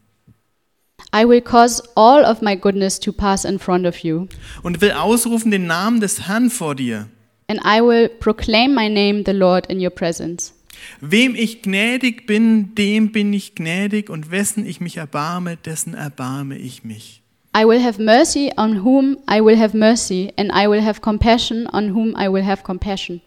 [1.15, 4.27] I will cause all of my goodness to pass in front of you,
[4.63, 7.07] und will ausrufen den Namen des Herrn vor dir.
[7.47, 10.51] and I will proclaim my name, the Lord, in your presence.
[10.99, 16.57] Wem ich gnädig bin, dem bin ich gnädig und wessen ich mich erbarme, dessen erbarme
[16.57, 17.21] ich mich.
[17.55, 21.67] I will have mercy on whom I will have mercy, and I will have compassion
[21.67, 23.21] on whom I will have compassion.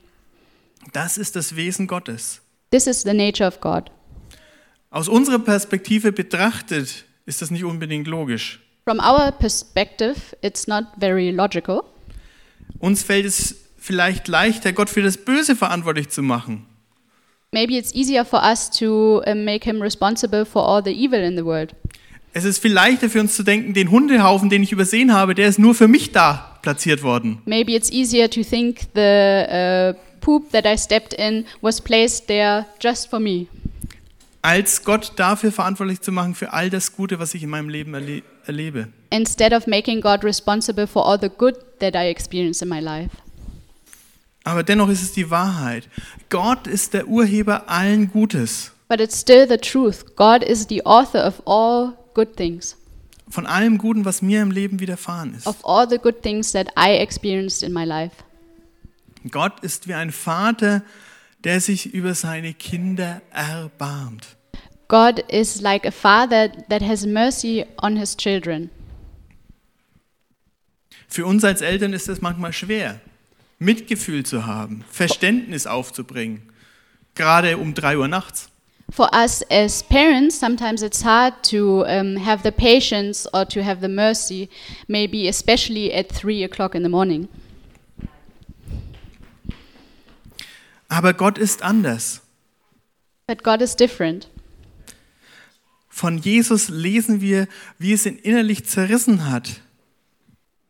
[0.93, 2.43] Das ist das Wesen Gottes.
[2.71, 3.91] This is the nature of God.
[4.91, 8.61] Aus unserer Perspektive betrachtet ist das nicht unbedingt logisch.
[8.85, 11.83] From our perspective, it's not very logical.
[12.79, 16.65] Uns fällt es vielleicht leichter, Gott für das Böse verantwortlich zu machen.
[17.53, 21.45] Maybe it's easier for us to make him responsible for all the evil in the
[21.45, 21.75] world.
[22.33, 25.49] Es ist viel leichter für uns zu denken, den Hundehaufen, den ich übersehen habe, der
[25.49, 27.43] ist nur für mich da platziert worden.
[27.47, 32.67] Maybe it's easier to think the uh, poop that I stepped in was placed there
[32.81, 33.47] just for me,
[34.43, 37.95] Als Gott dafür verantwortlich zu machen, für all das Gute, was ich in meinem Leben
[37.95, 38.89] erle erlebe.
[39.11, 43.11] instead of making God responsible for all the good that I experience in my life.
[44.45, 45.89] Aber dennoch ist es die Wahrheit.
[46.31, 48.73] Gott ist der Urheber allen Gutes.
[48.89, 50.17] But it's still the truth.
[50.17, 52.77] God is the author of all good things,
[53.29, 55.47] Von allem Guten, was mir im Leben widerfahren ist.
[55.47, 58.15] of all the good things that I experienced in my life.
[59.31, 60.83] Gott ist wie ein Vater, der
[61.61, 64.37] sich über seine Kinder erbarmt.
[64.89, 68.71] God is like a father that has mercy on his children.
[71.09, 73.01] Für uns als Eltern ist es manchmal schwer,
[73.59, 76.43] Mitgefühl zu haben, Verständnis aufzubringen,
[77.15, 78.51] gerade um drei Uhr nachts.
[78.91, 83.81] For us as parents, sometimes it's hard to um, have the patience or to have
[83.83, 84.49] the mercy,
[84.87, 87.29] maybe especially at three o'clock in the morning.
[90.89, 92.23] Aber Gott ist anders.
[93.27, 94.29] But God is different.
[95.89, 97.47] Von Jesus lesen wir,
[97.79, 99.61] wie es ihn innerlich zerrissen hat.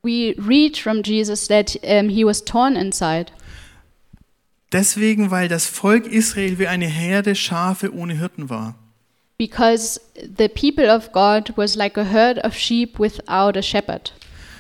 [0.03, 3.33] We read from Jesus that um, he was torn inside.
[4.73, 8.75] Deswegen, weil das Volk Israel wie eine Herde Schafe ohne Hirten war.
[9.39, 14.12] Because the people of God was like a herd of sheep without a shepherd.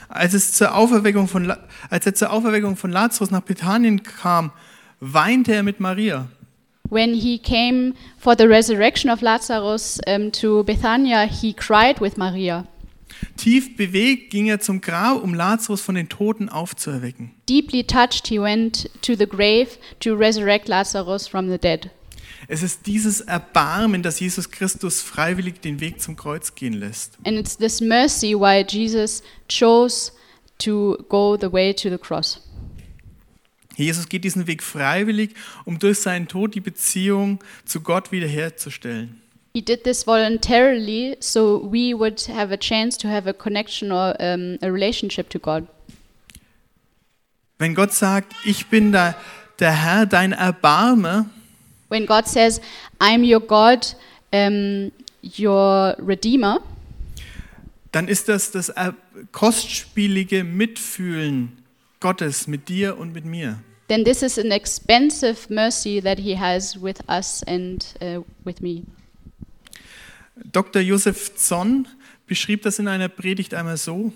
[0.08, 1.52] Als, es zur Auferweckung von,
[1.90, 4.52] als er zur Auferweckung von Lazarus nach Bethanien kam,
[5.00, 6.28] weinte er mit Maria.
[6.90, 12.66] When he came for the resurrection of Lazarus um, to Bethania, he cried with Maria.
[13.36, 17.32] Tief bewegt ging er zum Grab, um Lazarus von den Toten aufzuerwecken.
[17.48, 21.90] Deeply touched, he went to the grave to resurrect Lazarus from the dead.
[22.46, 27.18] Es ist dieses Erbarmen, das Jesus Christus freiwillig den Weg zum Kreuz gehen lässt.
[27.26, 30.12] And it's this mercy why Jesus chose
[30.58, 32.40] to go the way to the cross.
[33.78, 39.20] Jesus geht diesen Weg freiwillig, um durch seinen Tod die Beziehung zu Gott wiederherzustellen.
[39.54, 44.14] He did this voluntarily so we would have a chance to have a connection or
[44.20, 45.66] um, a relationship to God.
[47.58, 49.14] Wenn Gott sagt, ich bin da,
[49.58, 51.26] der Herr, dein Erbarmer,
[51.90, 52.60] When God says,
[52.98, 53.96] I'm your God,
[54.32, 54.92] um,
[55.38, 56.60] your Redeemer,
[57.92, 58.94] dann ist das das er-
[59.32, 61.62] kostspielige Mitfühlen
[62.00, 63.58] Gottes mit dir und mit mir.
[63.88, 68.84] Then this is an expensive mercy that He has with us and uh, with me.
[70.52, 70.80] Dr.
[70.80, 71.88] Josef Zonn
[72.26, 74.12] beschrieb das in einer Predigt einmal so.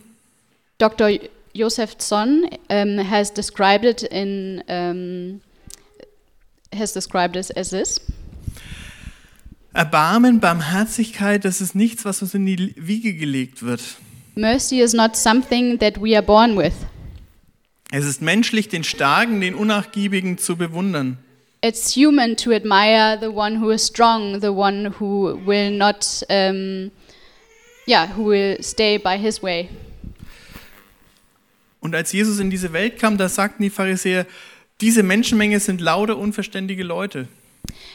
[0.79, 1.11] Dr.
[1.55, 5.41] Josef Zon um, has described it in um,
[6.73, 8.01] has described it as this:
[9.75, 13.81] Erbarmen, Barmherzigkeit, das ist nichts, was uns in die Wiege gelegt wird.
[14.35, 16.73] Mercy is not something that we are born with.
[17.95, 21.19] Es ist menschlich, den Starken, den Unnachgiebigen zu bewundern.
[21.63, 26.91] It's human to admire the one who is strong, the one who will not, um,
[27.87, 29.69] yeah, who will stay by his way.
[31.81, 34.27] Und als Jesus in diese Welt kam, da sagten die Pharisäer,
[34.81, 37.29] diese Menschenmenge sind lauter unverständige Leute.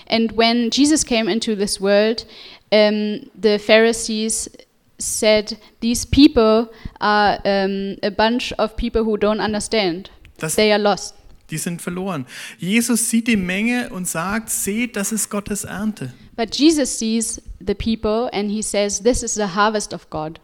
[0.08, 2.28] And when Jesus came into this world,
[2.72, 4.52] um, the Pharisees
[5.00, 6.70] said, These people
[7.00, 10.10] are um, a bunch of people who don't understand.
[10.38, 11.16] Das, They are lost.
[11.50, 12.26] die sind verloren.
[12.58, 16.14] Jesus sieht die Menge und sagt, seht, das ist Gottes Ernte.
[16.36, 20.40] But Jesus sees the people and he says, This is the harvest of God.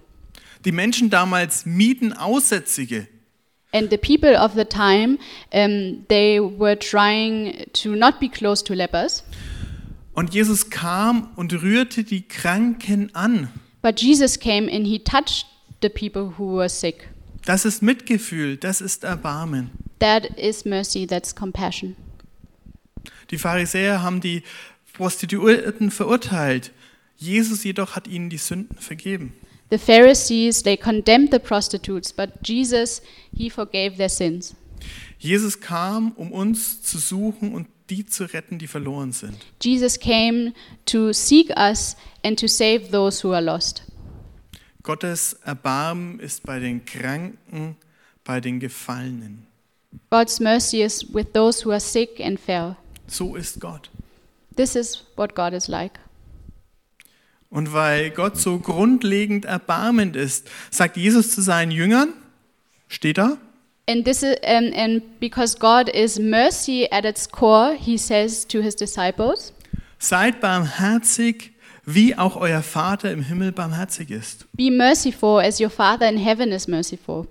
[0.65, 3.07] Die Menschen damals mieten Aussätzige.
[3.73, 5.17] And the people of the time,
[5.51, 9.23] um, they were trying to not be close to lepers.
[10.13, 13.49] Und Jesus kam und rührte die Kranken an.
[13.83, 15.45] But Jesus came and he touched
[15.81, 17.09] the people who were sick.
[17.45, 19.71] Das ist Mitgefühl, das ist Erbarmen.
[19.99, 21.95] That is mercy, that's compassion.
[23.29, 24.43] Die Pharisäer haben die
[24.93, 26.71] Prostituierten verurteilt.
[27.17, 29.33] Jesus jedoch hat ihnen die Sünden vergeben.
[29.69, 33.01] The Pharisees, they condemned the prostitutes, but Jesus,
[33.35, 34.55] he forgave their sins.
[35.19, 39.37] Jesus kam, um uns zu suchen und die zu retten, die verloren sind.
[39.61, 40.53] Jesus came
[40.85, 43.83] to seek us and to save those who are lost.
[44.83, 47.77] Gottes Erbarmen ist bei den Kranken,
[48.23, 49.47] bei den Gefallenen.
[50.09, 52.75] God's mercy is with those who are sick and fell.
[53.07, 53.89] So ist Gott.
[54.55, 55.99] This is what God is like.
[57.49, 62.13] Und weil Gott so grundlegend erbarmend ist, sagt Jesus zu seinen Jüngern,
[62.87, 63.37] steht da,
[63.85, 68.61] And this is, um, and because God is mercy at its core, he says to
[68.61, 69.51] his disciples,
[69.99, 71.51] seid barmherzig,
[71.85, 74.45] wie auch euer Vater im Himmel barmherzig ist.
[74.53, 77.27] Be merciful as your Father in heaven is merciful.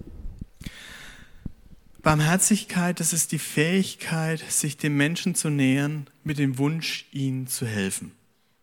[2.02, 7.64] Barmherzigkeit, das ist die Fähigkeit, sich dem Menschen zu nähern, mit dem Wunsch, ihnen zu
[7.64, 8.12] helfen.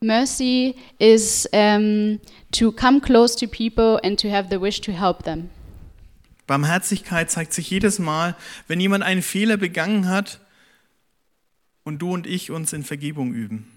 [0.01, 2.19] Mercy is um,
[2.51, 5.49] to come close to people and to have the wish to help them.
[6.49, 8.35] Barmherzigkeit zeigt sich jedes Mal,
[8.67, 10.39] wenn jemand einen Fehler begangen hat
[11.83, 13.71] und du und ich uns in Vergebung üben.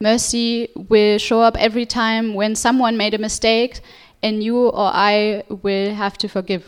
[0.00, 3.80] Mercy will show up every time when someone made a mistake
[4.22, 6.64] and you or I will have to forgive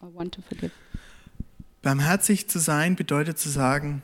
[0.00, 0.70] or want to forgive.
[1.82, 4.02] Barmherzig zu sein bedeutet zu sagen,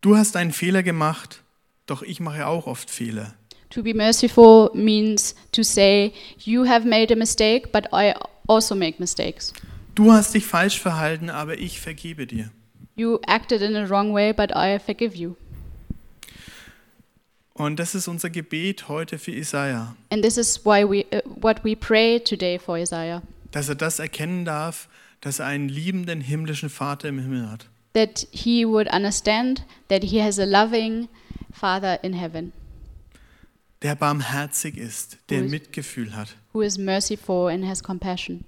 [0.00, 1.42] du hast einen Fehler gemacht,
[1.86, 3.34] doch ich mache auch oft Fehler.
[3.70, 8.14] To be merciful means to say, You have made a mistake, but I
[8.48, 9.52] also make mistakes.
[9.94, 12.50] Du hast dich falsch verhalten, aber ich vergebe dir.
[12.96, 15.34] You acted in a wrong way, but I forgive you.
[17.54, 21.62] Und das ist unser Gebet heute für Isaiah, And this is why we, uh, what
[21.64, 23.22] we pray today for Isaiah.
[23.50, 24.88] dass er das erkennen darf,
[25.20, 27.68] dass er einen liebenden himmlischen Vater im Himmel hat.
[27.94, 31.08] that he would understand that he has a loving
[31.52, 32.52] Father in heaven
[33.82, 35.50] der barmherzig ist, der Gut.
[35.50, 36.36] Mitgefühl hat.
[36.52, 38.44] who is merciful and has compassion.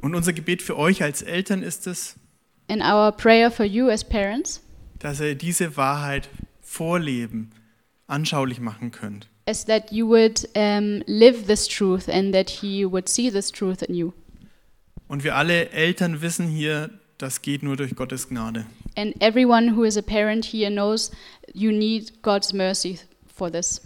[0.00, 2.16] Und unser Gebet für euch als Eltern ist es,
[2.68, 4.60] And our prayer for you as parents
[5.00, 6.28] dass ihr diese Wahrheit
[6.60, 7.50] vorleben,
[8.06, 9.28] anschaulich machen könnt.
[9.46, 13.82] is that you would um, live this truth and that he would see this truth
[13.82, 14.12] in you.
[15.08, 16.90] Und wir alle Eltern wissen hier,
[17.22, 18.66] das geht nur durch Gottes Gnade.
[18.96, 21.10] And everyone who is a parent here knows
[21.54, 22.98] you need God's mercy
[23.34, 23.80] for this.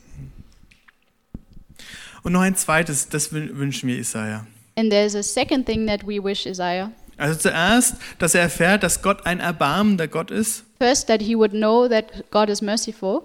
[2.23, 4.47] Und noch ein zweites, das wün- wünschen wir Isaiah.
[4.77, 6.91] And there's a second thing that we wish Isaiah.
[7.17, 10.65] Also zuerst, dass er erfährt, dass Gott ein erbarmender Gott ist.
[10.81, 13.23] First, that he would know that God is merciful.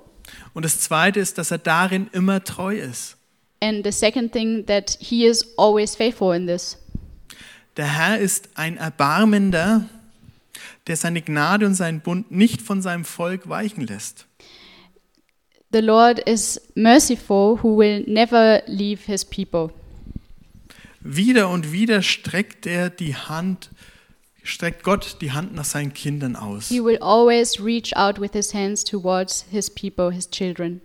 [0.54, 3.16] Und das zweite ist, dass er darin immer treu ist.
[3.62, 6.78] And the second thing, that he is always faithful in this.
[7.78, 9.86] Der Herr ist ein Erbarmender,
[10.88, 14.28] der seine Gnade und seinen Bund nicht von seinem Volk weichen lässt.
[15.72, 19.70] The Lord is merciful, who will never leave his people.
[21.02, 23.70] Wieder und wieder streckt er die Hand,
[24.44, 26.70] streckt Gott die Hand nach seinen Kindern aus.
[26.70, 30.82] He will always reach out with his hands towards his people, his children.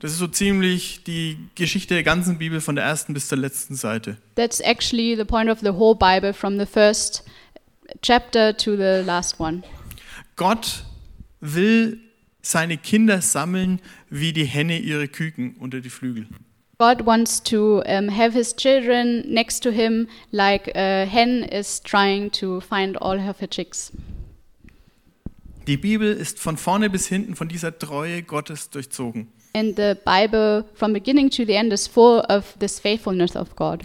[0.00, 3.74] Das ist so ziemlich die Geschichte der ganzen Bibel von der ersten bis zur letzten
[3.74, 4.16] Seite.
[4.34, 7.22] That's actually the point of the whole Bible, from the first
[8.02, 9.62] chapter to the last one.
[10.36, 10.84] Gott
[11.40, 11.96] will
[12.42, 16.26] seine Kinder sammeln wie die Henne ihre Küken unter die Flügel.
[16.78, 22.30] God wants to um, have his children next to him, like a hen is trying
[22.30, 23.92] to find all her chicks.
[25.66, 29.28] Die Bibel ist von vorne bis hinten von dieser Treue Gottes durchzogen.
[29.52, 33.84] And the Bible, from beginning to the end, is full of this faithfulness of God.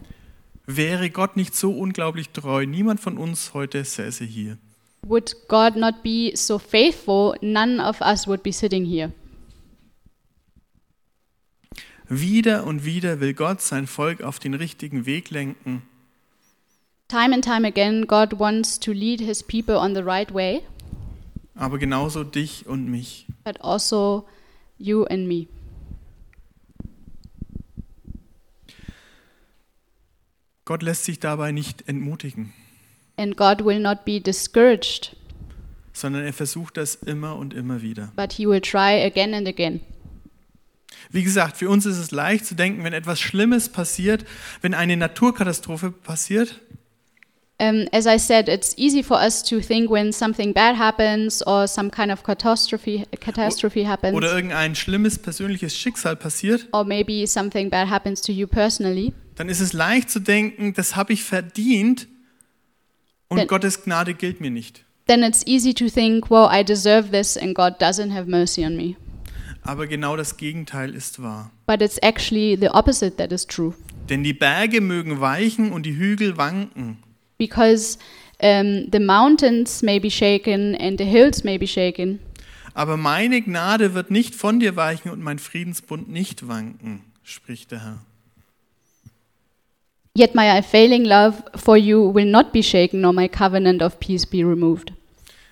[0.68, 4.58] Wäre Gott nicht so unglaublich treu, niemand von uns heute säße hier.
[5.04, 9.12] Would God not be so faithful, none of us would be sitting here.
[12.08, 15.82] Wieder und wieder will Gott sein Volk auf den richtigen Weg lenken,
[17.08, 20.62] Time and time again, God wants to lead his people on the right way,
[21.54, 23.28] aber genauso dich und mich.
[23.44, 24.26] but also
[24.80, 25.48] you and me.
[30.66, 32.54] Gott lässt sich dabei nicht entmutigen,
[33.18, 35.16] And God will not be discouraged,
[35.94, 38.12] sondern er versucht das immer und immer wieder.
[38.16, 39.80] but he will try again and again.
[41.12, 44.26] Wie gesagt, für uns ist es leicht zu denken, wenn etwas Schlimmes passiert,
[44.62, 46.62] wenn eine Naturkatastrophe passiert,
[47.58, 51.70] Um, as I said, it's easy for us to think when something bad happens or
[51.70, 57.70] some kind of catastrophe catastrophe happens, oder irgendein schlimmes persönliches Schicksal passiert, or maybe something
[57.70, 59.14] bad happens to you personally.
[59.36, 62.08] Dann ist es leicht zu denken, das habe ich verdient
[63.28, 64.86] und Denn- Gottes Gnade gilt mir nicht.
[65.08, 68.76] Then it's easy to think, well, I deserve this, and God doesn't have mercy on
[68.76, 68.96] me.
[69.62, 71.52] Aber genau das Gegenteil ist wahr.
[71.68, 73.74] But it's actually the opposite that is true.
[74.10, 76.98] Denn die Berge mögen weichen und die Hügel wanken,
[77.38, 77.98] because
[78.42, 82.20] um, the mountains may be shaken and the hills may be shaken,
[82.74, 87.84] aber meine Gnade wird nicht von dir weichen und mein Friedensbund nicht wanken, spricht der
[87.84, 88.06] Herr.
[90.16, 94.26] Yet my unfailing love for you will not be shaken, nor my covenant of peace
[94.26, 94.92] be removed.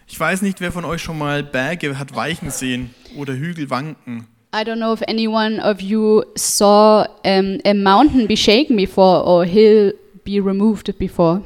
[0.07, 4.27] Ich weiß nicht, wer von euch schon mal Berge hat weichen sehen oder Hügel wanken.
[4.55, 9.45] I don't know if anyone of you saw um, a mountain be shaken before or
[9.45, 9.93] hill
[10.23, 11.41] be removed before.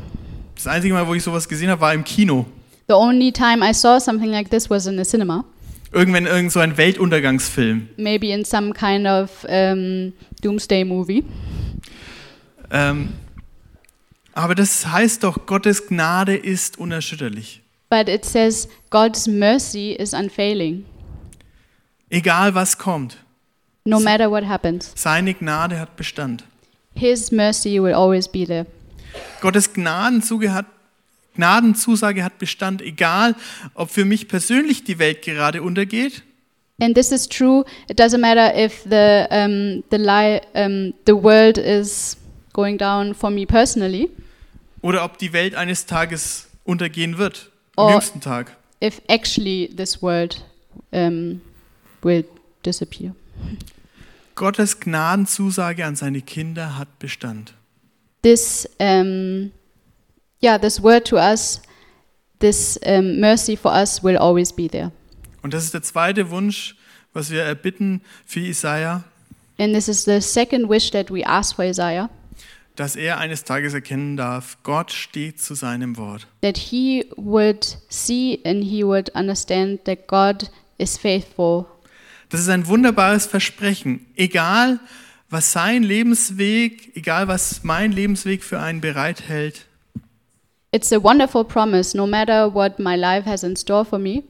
[0.55, 2.45] Das einzige Mal, wo ich sowas gesehen habe, war im Kino.
[2.87, 5.45] The only time I saw something like this was in the cinema,
[5.93, 7.87] Irgendwann irgend so ein Weltuntergangsfilm.
[7.95, 10.11] maybe in some kind of um,
[10.41, 11.23] doomsday movie.
[12.71, 13.13] Ähm,
[14.33, 17.61] aber das heißt doch, Gottes Gnade ist unerschütterlich.
[17.89, 20.85] But it says God's mercy is unfailing,
[22.09, 23.17] Egal was kommt,
[23.85, 24.91] no matter what happens.
[24.95, 26.43] seine Gnade hat Bestand.
[26.95, 28.65] His mercy will always be there.
[29.41, 30.65] Gottes Gnadenzuge hat,
[31.35, 33.35] Gnadenzusage hat Bestand, egal
[33.73, 36.23] ob für mich persönlich die Welt gerade untergeht
[36.79, 37.65] And this is true.
[37.89, 42.17] It doesn't matter if the um, the lie um, the world is
[42.57, 44.09] going down for me personally,
[44.81, 47.89] oder ob die Welt eines Tages untergehen wird, am Oh.
[47.91, 48.57] jüngsten Tag.
[48.81, 50.43] if actually this world
[50.91, 51.39] um,
[52.01, 52.25] will
[52.65, 53.13] disappear.
[54.35, 57.53] Gottes Gnadenzusage an seine Kinder hat Bestand.
[58.23, 59.51] This um,
[60.41, 61.61] yeah, this word to us,
[62.39, 64.91] this um, mercy for us will always be there.
[65.43, 66.75] Und das ist der zweite Wunsch,
[67.13, 69.03] was wir erbitten für Isaiah,
[69.59, 72.09] And this is the second wish that we ask for Isaiah,
[72.77, 76.27] dass er eines Tages erkennen darf, Gott steht zu seinem Wort.
[76.41, 81.65] that he would see and he would understand that God is faithful.
[82.29, 84.05] Das ist ein wunderbares Versprechen.
[84.15, 84.79] Egal,
[85.29, 89.65] was sein Lebensweg, egal, was mein Lebensweg für einen bereithält,
[90.71, 94.23] It's a wonderful promise, no matter what my life has in store for me.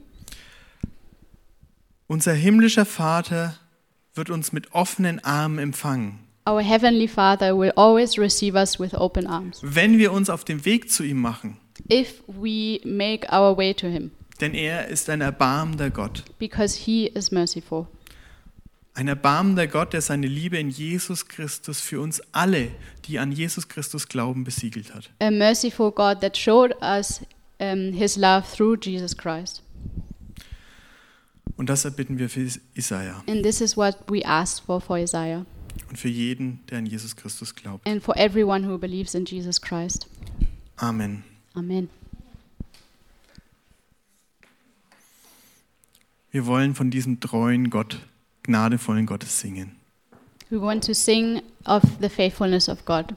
[2.06, 3.54] unser himmlischer Vater
[4.14, 9.26] wird uns mit offenen Armen empfangen, Our Heavenly Father will always receive us with open
[9.26, 11.58] arms wenn wir uns auf den Weg zu ihm machen.
[11.90, 16.24] if we make our way to Him, Denn er ist ein erbarmender Gott.
[16.38, 17.86] because He is merciful.
[18.94, 22.70] Ein erbarmender Gott, der seine Liebe in Jesus Christus für uns alle,
[23.04, 25.10] die an Jesus Christus glauben, besiegelt hat.
[25.20, 27.20] A merciful God that showed us
[27.60, 29.62] um, His love through Jesus Christ.
[31.56, 35.44] Und das erbitten wir für Isaiah And this is what we asked for for Isaiah
[35.88, 37.86] und für jeden, der an Jesus Christus glaubt.
[37.88, 40.06] and for everyone who believes in Jesus Christ.
[40.76, 41.24] Amen.
[41.54, 41.88] Amen.
[46.30, 47.98] Wir wollen von diesem treuen Gott,
[48.42, 49.72] gnadevollen Gottes singen.
[50.50, 53.14] We want to sing of the faithfulness of God.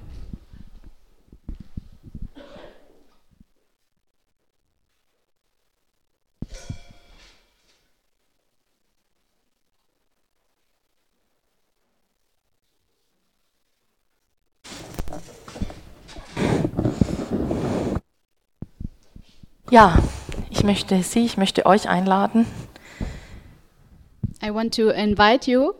[19.72, 19.97] Ja,
[20.49, 22.45] ich möchte Sie, ich möchte euch einladen,
[24.43, 25.72] I want to invite you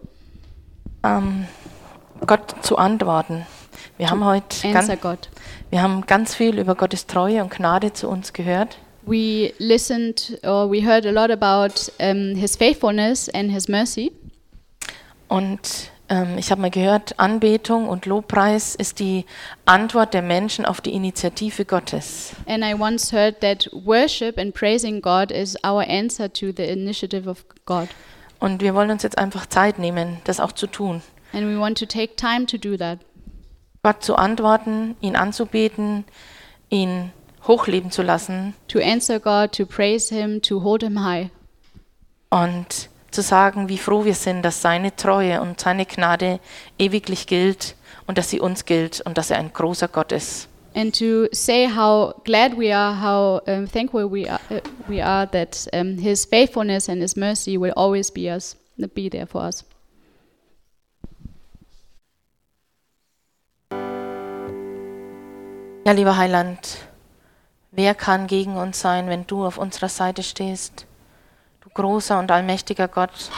[1.04, 1.46] ähm,
[2.26, 3.46] Gott zu antworten.
[3.98, 5.28] Wir haben heute ganz, God.
[5.72, 8.78] wir haben ganz viel über Gottes Treue und Gnade zu uns gehört.
[9.02, 14.14] We listened or we heard a lot about um, His faithfulness and His mercy.
[15.28, 19.26] Und ähm, ich habe mal gehört, Anbetung und Lobpreis ist die
[19.66, 22.34] Antwort der Menschen auf die Initiative Gottes.
[22.46, 27.30] And I once heard that worship and praising God is our answer to the initiative
[27.30, 27.88] of God.
[28.40, 31.02] Und wir wollen uns jetzt einfach Zeit nehmen, das auch zu tun.
[31.32, 33.00] And we want to take time to do that.
[33.82, 36.04] Gott zu antworten, ihn anzubeten,
[36.70, 37.12] ihn
[37.48, 41.30] hochleben zu lassen To answer God, to praise Him, to hold Him high.
[42.30, 46.40] und zu sagen, wie froh wir sind, dass seine Treue und seine Gnade
[46.80, 47.76] ewiglich gilt
[48.08, 50.48] und dass sie uns gilt und dass er ein großer Gott ist.
[50.74, 55.30] And to say how glad we are, how um, thankful we are, uh, we are
[55.32, 58.56] that um, His faithfulness and His mercy will always be us,
[58.96, 59.66] be there for us.
[65.84, 66.78] Ja, lieber Heiland,
[67.72, 70.86] wer kann gegen uns sein, wenn du auf unserer Seite stehst?
[71.74, 73.32] Großer und allmächtiger Gott,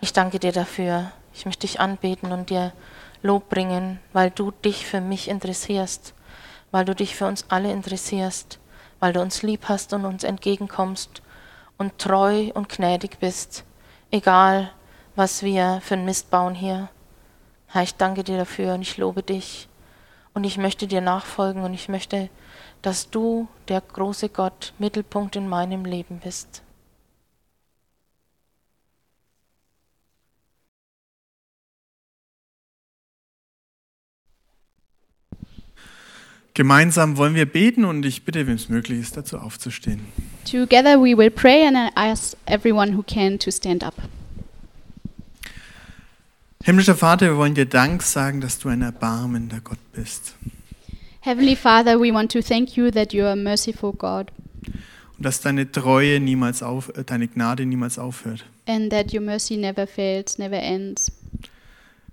[0.00, 1.12] ich danke dir dafür.
[1.34, 2.72] Ich möchte dich anbeten und dir
[3.20, 6.14] Lob bringen, weil du dich für mich interessierst,
[6.70, 8.58] weil du dich für uns alle interessierst,
[8.98, 11.20] weil du uns lieb hast und uns entgegenkommst
[11.76, 13.64] und treu und gnädig bist,
[14.10, 14.72] egal
[15.14, 16.88] was wir für einen Mist bauen hier.
[17.66, 19.68] Herr, ich danke dir dafür und ich lobe dich.
[20.32, 22.30] Und ich möchte dir nachfolgen und ich möchte,
[22.80, 26.61] dass du, der große Gott, Mittelpunkt in meinem Leben bist.
[36.54, 40.00] Gemeinsam wollen wir beten und ich bitte, wem es möglich ist, dazu aufzustehen.
[40.44, 43.94] Together we will pray and I ask everyone who can to stand up.
[46.64, 50.34] Himmlischer Vater, wir wollen dir Dank sagen, dass du ein erbarmender Gott bist
[51.20, 54.30] Heavenly Father, we want to thank you that you are a merciful God
[55.16, 58.44] und dass deine Treue niemals auf, äh, deine Gnade niemals aufhört.
[58.66, 61.10] and that your mercy never fails, never ends.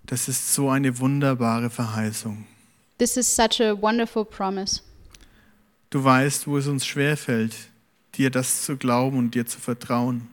[0.05, 2.45] Das ist so eine wunderbare Verheißung.
[2.99, 4.81] This is such a wonderful promise.
[5.89, 7.55] Du weißt, wo es uns schwerfällt,
[8.15, 10.27] dir das zu glauben und dir zu vertrauen.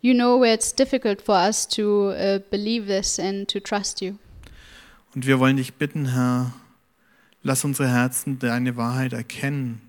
[0.00, 4.14] You know where it's difficult for us to uh, believe this and to trust you.
[5.14, 6.52] Und wir wollen dich bitten, Herr,
[7.42, 9.82] lass unsere Herzen deine Wahrheit erkennen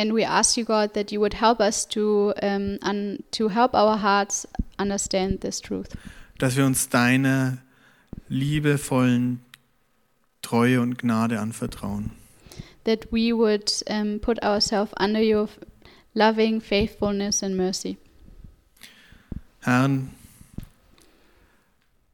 [0.00, 3.74] And we ask you, God, that you would help us to um, un- to help
[3.74, 5.88] our hearts understand this truth.
[6.38, 7.58] dass wir uns deiner
[8.28, 9.40] liebevollen
[10.42, 12.10] Treue und Gnade anvertrauen.
[12.84, 15.48] That we would um, put ourselves under your
[16.14, 17.98] loving faithfulness and mercy.
[19.60, 19.90] Herr,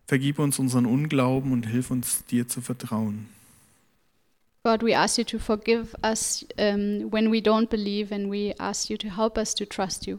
[0.07, 3.29] vergib uns unseren Unglauben und hilf uns, dir zu vertrauen.
[4.65, 8.91] God, we ask you to forgive us um, when we don't believe, and we ask
[8.91, 10.19] you to help us to trust you.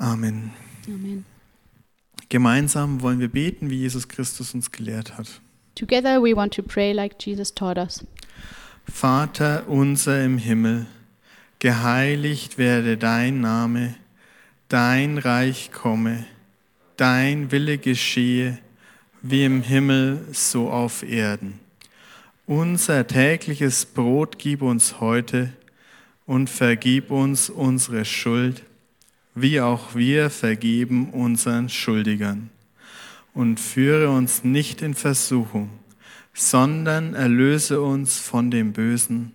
[0.00, 0.52] Amen.
[0.88, 1.26] Amen.
[2.28, 5.40] Gemeinsam wollen wir beten, wie Jesus Christus uns gelehrt hat.
[5.74, 8.04] Together we want to pray like Jesus taught us.
[8.84, 10.86] Vater unser im Himmel,
[11.58, 13.94] geheiligt werde dein Name,
[14.68, 16.26] dein Reich komme,
[16.96, 18.58] dein Wille geschehe,
[19.22, 21.60] wie im Himmel so auf Erden.
[22.46, 25.52] Unser tägliches Brot gib uns heute
[26.26, 28.62] und vergib uns unsere Schuld,
[29.40, 32.50] wie auch wir vergeben unseren Schuldigern.
[33.34, 35.70] Und führe uns nicht in Versuchung,
[36.34, 39.32] sondern erlöse uns von dem Bösen.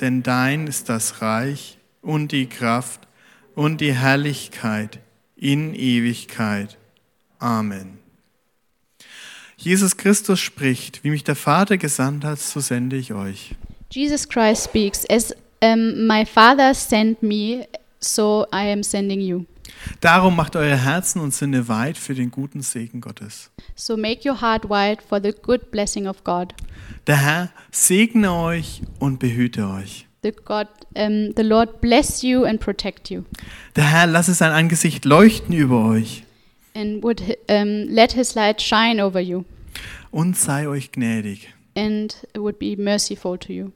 [0.00, 3.08] Denn dein ist das Reich und die Kraft
[3.54, 5.00] und die Herrlichkeit
[5.36, 6.78] in Ewigkeit.
[7.38, 7.98] Amen.
[9.56, 13.54] Jesus Christus spricht, wie mich der Vater gesandt hat, so sende ich euch.
[13.90, 17.66] Jesus Christ speaks, As um, my Father sent me,
[18.02, 19.44] so I am sending you.
[20.00, 23.50] Darum macht eure Herzen und Sinne weit für den guten Segen Gottes.
[23.74, 26.54] So make your heart wide for the good blessing of God.
[27.06, 30.06] Der Herr segne euch und behüte euch.
[30.22, 33.22] The God, um, the Lord bless you and protect you,
[33.74, 36.22] Der Herr lasse sein Angesicht leuchten über euch
[36.74, 39.44] and would um, let His light shine over you,
[40.10, 41.52] und sei euch gnädig.
[41.74, 43.72] And would be merciful to you.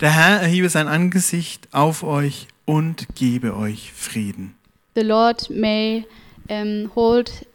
[0.00, 4.54] Der Herr erhebe sein Angesicht auf euch und gebe euch Frieden.
[4.94, 6.06] The Lord may
[6.48, 7.46] um, hold,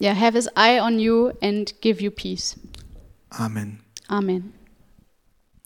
[0.00, 2.56] yeah, have His eye on you and give you peace.
[3.30, 3.80] Amen.
[4.08, 4.52] Amen.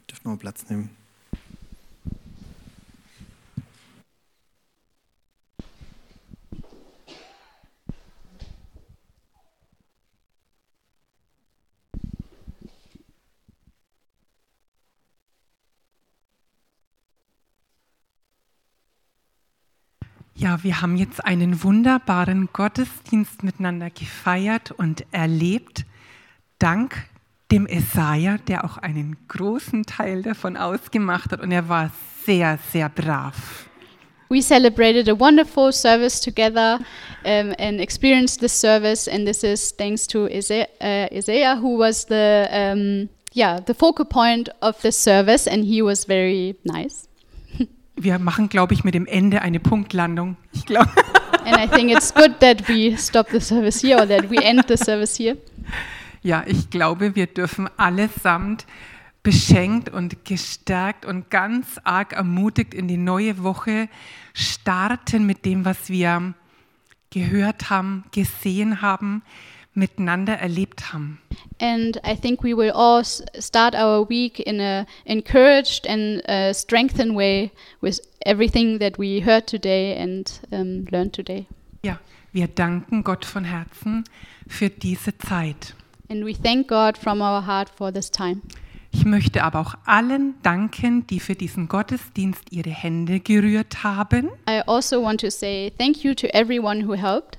[0.09, 0.96] Dürft mal Platz nehmen.
[20.39, 25.87] Ja, wir haben jetzt einen wunderbaren Gottesdienst miteinander gefeiert und erlebt,
[26.59, 26.95] dank
[27.51, 31.91] dem Esaja, der auch einen großen Teil davon ausgemacht hat und er war
[32.27, 33.67] sehr, sehr brav.
[34.29, 36.81] We celebrated a wonderful service together
[37.25, 42.05] um, and experienced this service, and this is thanks to Isaiah, uh, Isaiah who was
[42.05, 47.09] the um, yeah the focal point of the service, and he was very nice.
[47.97, 50.37] Wir machen, glaube ich, mit dem Ende eine Punktlandung.
[50.53, 50.91] Ich glaube.
[51.45, 54.65] And I think it's good that we stop the service here or that we end
[54.69, 55.37] the service here.
[56.23, 58.67] Ja, ich glaube, wir dürfen allesamt
[59.23, 63.89] beschenkt und gestärkt und ganz arg ermutigt in die neue Woche
[64.35, 66.35] starten mit dem, was wir
[67.11, 69.23] gehört haben, gesehen haben,
[69.77, 71.19] miteinander erlebt haben.
[71.61, 77.17] And I think we will all start our week in a encouraged and uh, strengthened
[77.17, 77.51] way
[77.81, 81.47] with everything that we heard today and um, learned today.
[81.85, 81.99] Ja,
[82.33, 84.05] wir danken Gott von Herzen
[84.49, 85.75] für diese Zeit.
[86.09, 88.43] And we thank God from our heart for this time.
[88.93, 94.63] Ich möchte aber auch allen danken, die für diesen Gottesdienst ihre Hände gerührt haben, I
[94.67, 97.39] also want to say thank you to everyone who helped,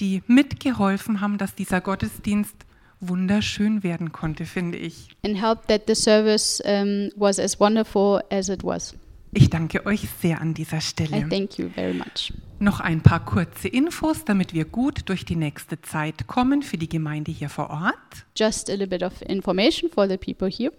[0.00, 2.54] die mitgeholfen haben, dass dieser Gottesdienst
[3.00, 5.08] wunderschön werden konnte, finde ich.
[5.24, 8.94] and helped that the service um, was as wonderful as it was.
[9.32, 11.28] Ich danke euch sehr an dieser I Stelle.
[11.28, 12.32] thank you very much.
[12.58, 16.88] Noch ein paar kurze Infos, damit wir gut durch die nächste Zeit kommen für die
[16.88, 18.26] Gemeinde hier vor Ort.
[18.36, 20.72] Just a little bit of information for the people here.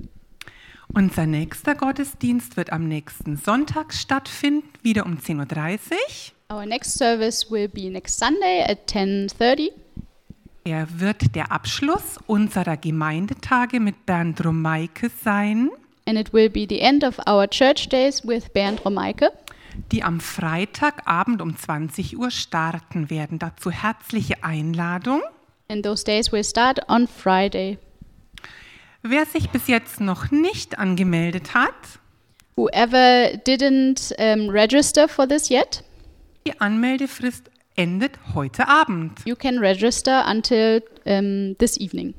[0.93, 5.97] Unser nächster Gottesdienst wird am nächsten Sonntag stattfinden, wieder um 10.30 Uhr.
[6.52, 9.72] Our next service will be next Sunday at 10:30.
[10.66, 15.70] Er wird der Abschluss unserer Gemeindetage mit Bernd Romeike sein,
[16.06, 19.32] And it will be the end of our church days with Bernd Romeike.
[19.93, 23.39] die am Freitagabend um 20 Uhr starten werden.
[23.39, 25.22] Dazu herzliche Einladung.
[25.70, 27.78] And those days will start on Friday.
[29.04, 31.74] Wer sich bis jetzt noch nicht angemeldet hat,
[32.58, 35.84] Whoever didn't um, register for this yet,
[36.46, 39.20] die Anmeldefrist endet heute Abend.
[39.26, 42.14] you can register until um, this evening.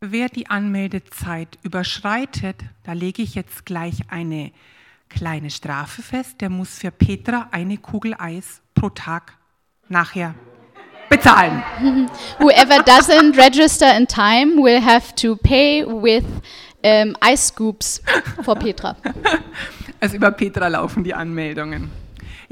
[0.00, 4.50] Wer die Anmeldezeit überschreitet, da lege ich jetzt gleich eine
[5.10, 6.40] kleine Strafe fest.
[6.40, 9.36] Der muss für Petra eine Kugel Eis pro Tag
[9.88, 10.34] nachher
[11.10, 11.62] bezahlen.
[12.38, 16.24] Whoever doesn't register in time will have to pay with
[16.82, 18.00] um, ice scoops
[18.42, 18.96] for Petra.
[20.02, 21.90] Also über Petra laufen die Anmeldungen.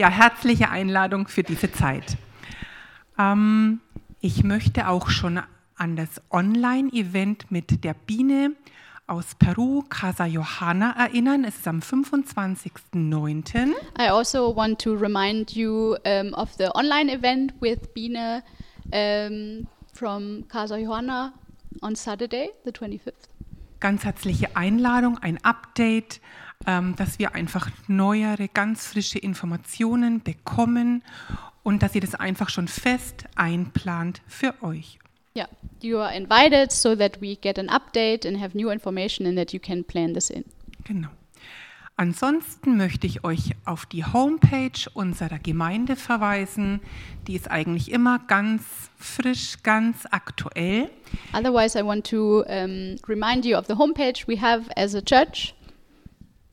[0.01, 2.17] Ja, herzliche Einladung für diese Zeit.
[3.19, 3.81] Ähm,
[4.21, 5.41] ich möchte auch schon
[5.75, 8.55] an das Online-Event mit der Biene
[9.09, 11.43] aus Peru, Casa Johanna, erinnern.
[11.43, 13.73] Es ist am 25.09.
[13.99, 18.45] I also want to remind you um, of the online event with Biene
[18.93, 21.33] um, from Casa Johanna
[21.83, 23.15] on Saturday, the 25th.
[23.81, 26.21] Ganz herzliche Einladung, ein Update,
[26.97, 31.03] dass wir einfach neuere, ganz frische Informationen bekommen
[31.63, 34.99] und dass ihr das einfach schon fest einplant für euch.
[35.37, 35.49] Yeah,
[35.81, 39.53] you are invited so that we get an update and have new information and that
[39.53, 40.45] you can plan this in.
[40.85, 41.09] Genau.
[41.97, 46.81] Ansonsten möchte ich euch auf die Homepage unserer Gemeinde verweisen.
[47.27, 48.63] Die ist eigentlich immer ganz
[48.97, 50.91] frisch, ganz aktuell.
[51.33, 55.55] Otherwise, I want to um, remind you of the homepage we have as a church.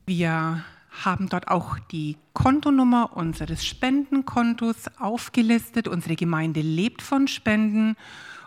[0.06, 0.64] Wir
[1.04, 5.88] haben dort auch die Kontonummer unseres Spendenkontos aufgelistet.
[5.88, 7.96] Unsere Gemeinde lebt von Spenden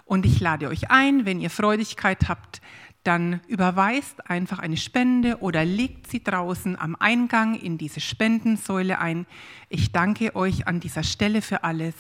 [0.04, 2.62] und ich lade euch ein, wenn ihr Freudigkeit habt,
[3.02, 9.26] dann überweist einfach eine Spende oder legt sie draußen am Eingang in diese Spendensäule ein.
[9.68, 11.94] Ich danke euch an dieser Stelle für alles,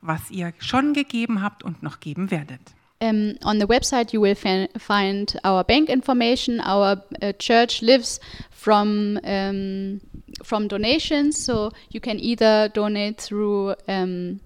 [0.00, 2.60] was ihr schon gegeben habt und noch geben werdet.
[3.00, 6.58] Um, on the website, you will find our bank information.
[6.58, 8.18] Our uh, church lives
[8.58, 10.00] from um,
[10.42, 14.40] from donations, so you can either donate through um,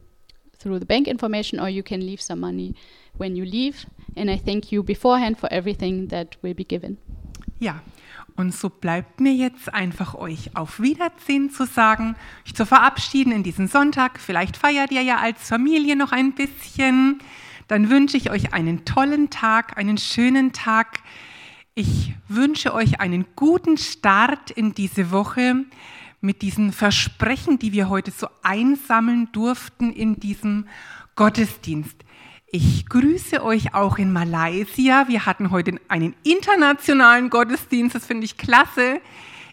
[0.58, 2.74] through the bank information, or you can leave some money
[3.16, 3.86] when you leave.
[4.14, 6.98] And I thank you beforehand for everything that will be given.
[7.58, 7.80] Ja,
[8.36, 12.14] und so bleibt mir jetzt einfach euch auf Wiedersehen zu sagen,
[12.46, 14.20] euch zu verabschieden in diesen Sonntag.
[14.20, 17.20] Vielleicht feiert ihr ja als Familie noch ein bisschen.
[17.68, 20.98] Dann wünsche ich euch einen tollen Tag, einen schönen Tag.
[21.74, 25.64] Ich wünsche euch einen guten Start in diese Woche
[26.20, 30.68] mit diesen Versprechen, die wir heute so einsammeln durften in diesem
[31.16, 31.96] Gottesdienst.
[32.48, 35.08] Ich grüße euch auch in Malaysia.
[35.08, 39.00] Wir hatten heute einen internationalen Gottesdienst, das finde ich klasse.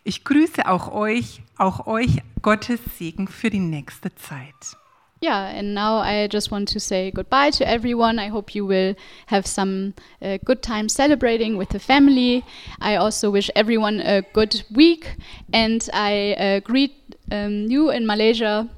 [0.04, 4.79] Ich grüße auch euch, auch euch Gottes Segen für die nächste Zeit.
[5.22, 8.20] Yeah, and now I just want to say goodbye to everyone.
[8.20, 8.96] I hope you will
[9.26, 12.46] have some uh, good time celebrating with the family.
[12.80, 15.18] I also wish everyone a good week,
[15.52, 16.94] and I uh, greet
[17.32, 18.70] um, you in Malaysia.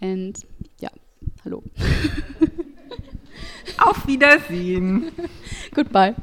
[0.00, 0.38] And
[0.78, 0.90] yeah,
[1.42, 1.64] hello.
[3.78, 5.10] Auf Wiedersehen.
[5.74, 6.14] Goodbye.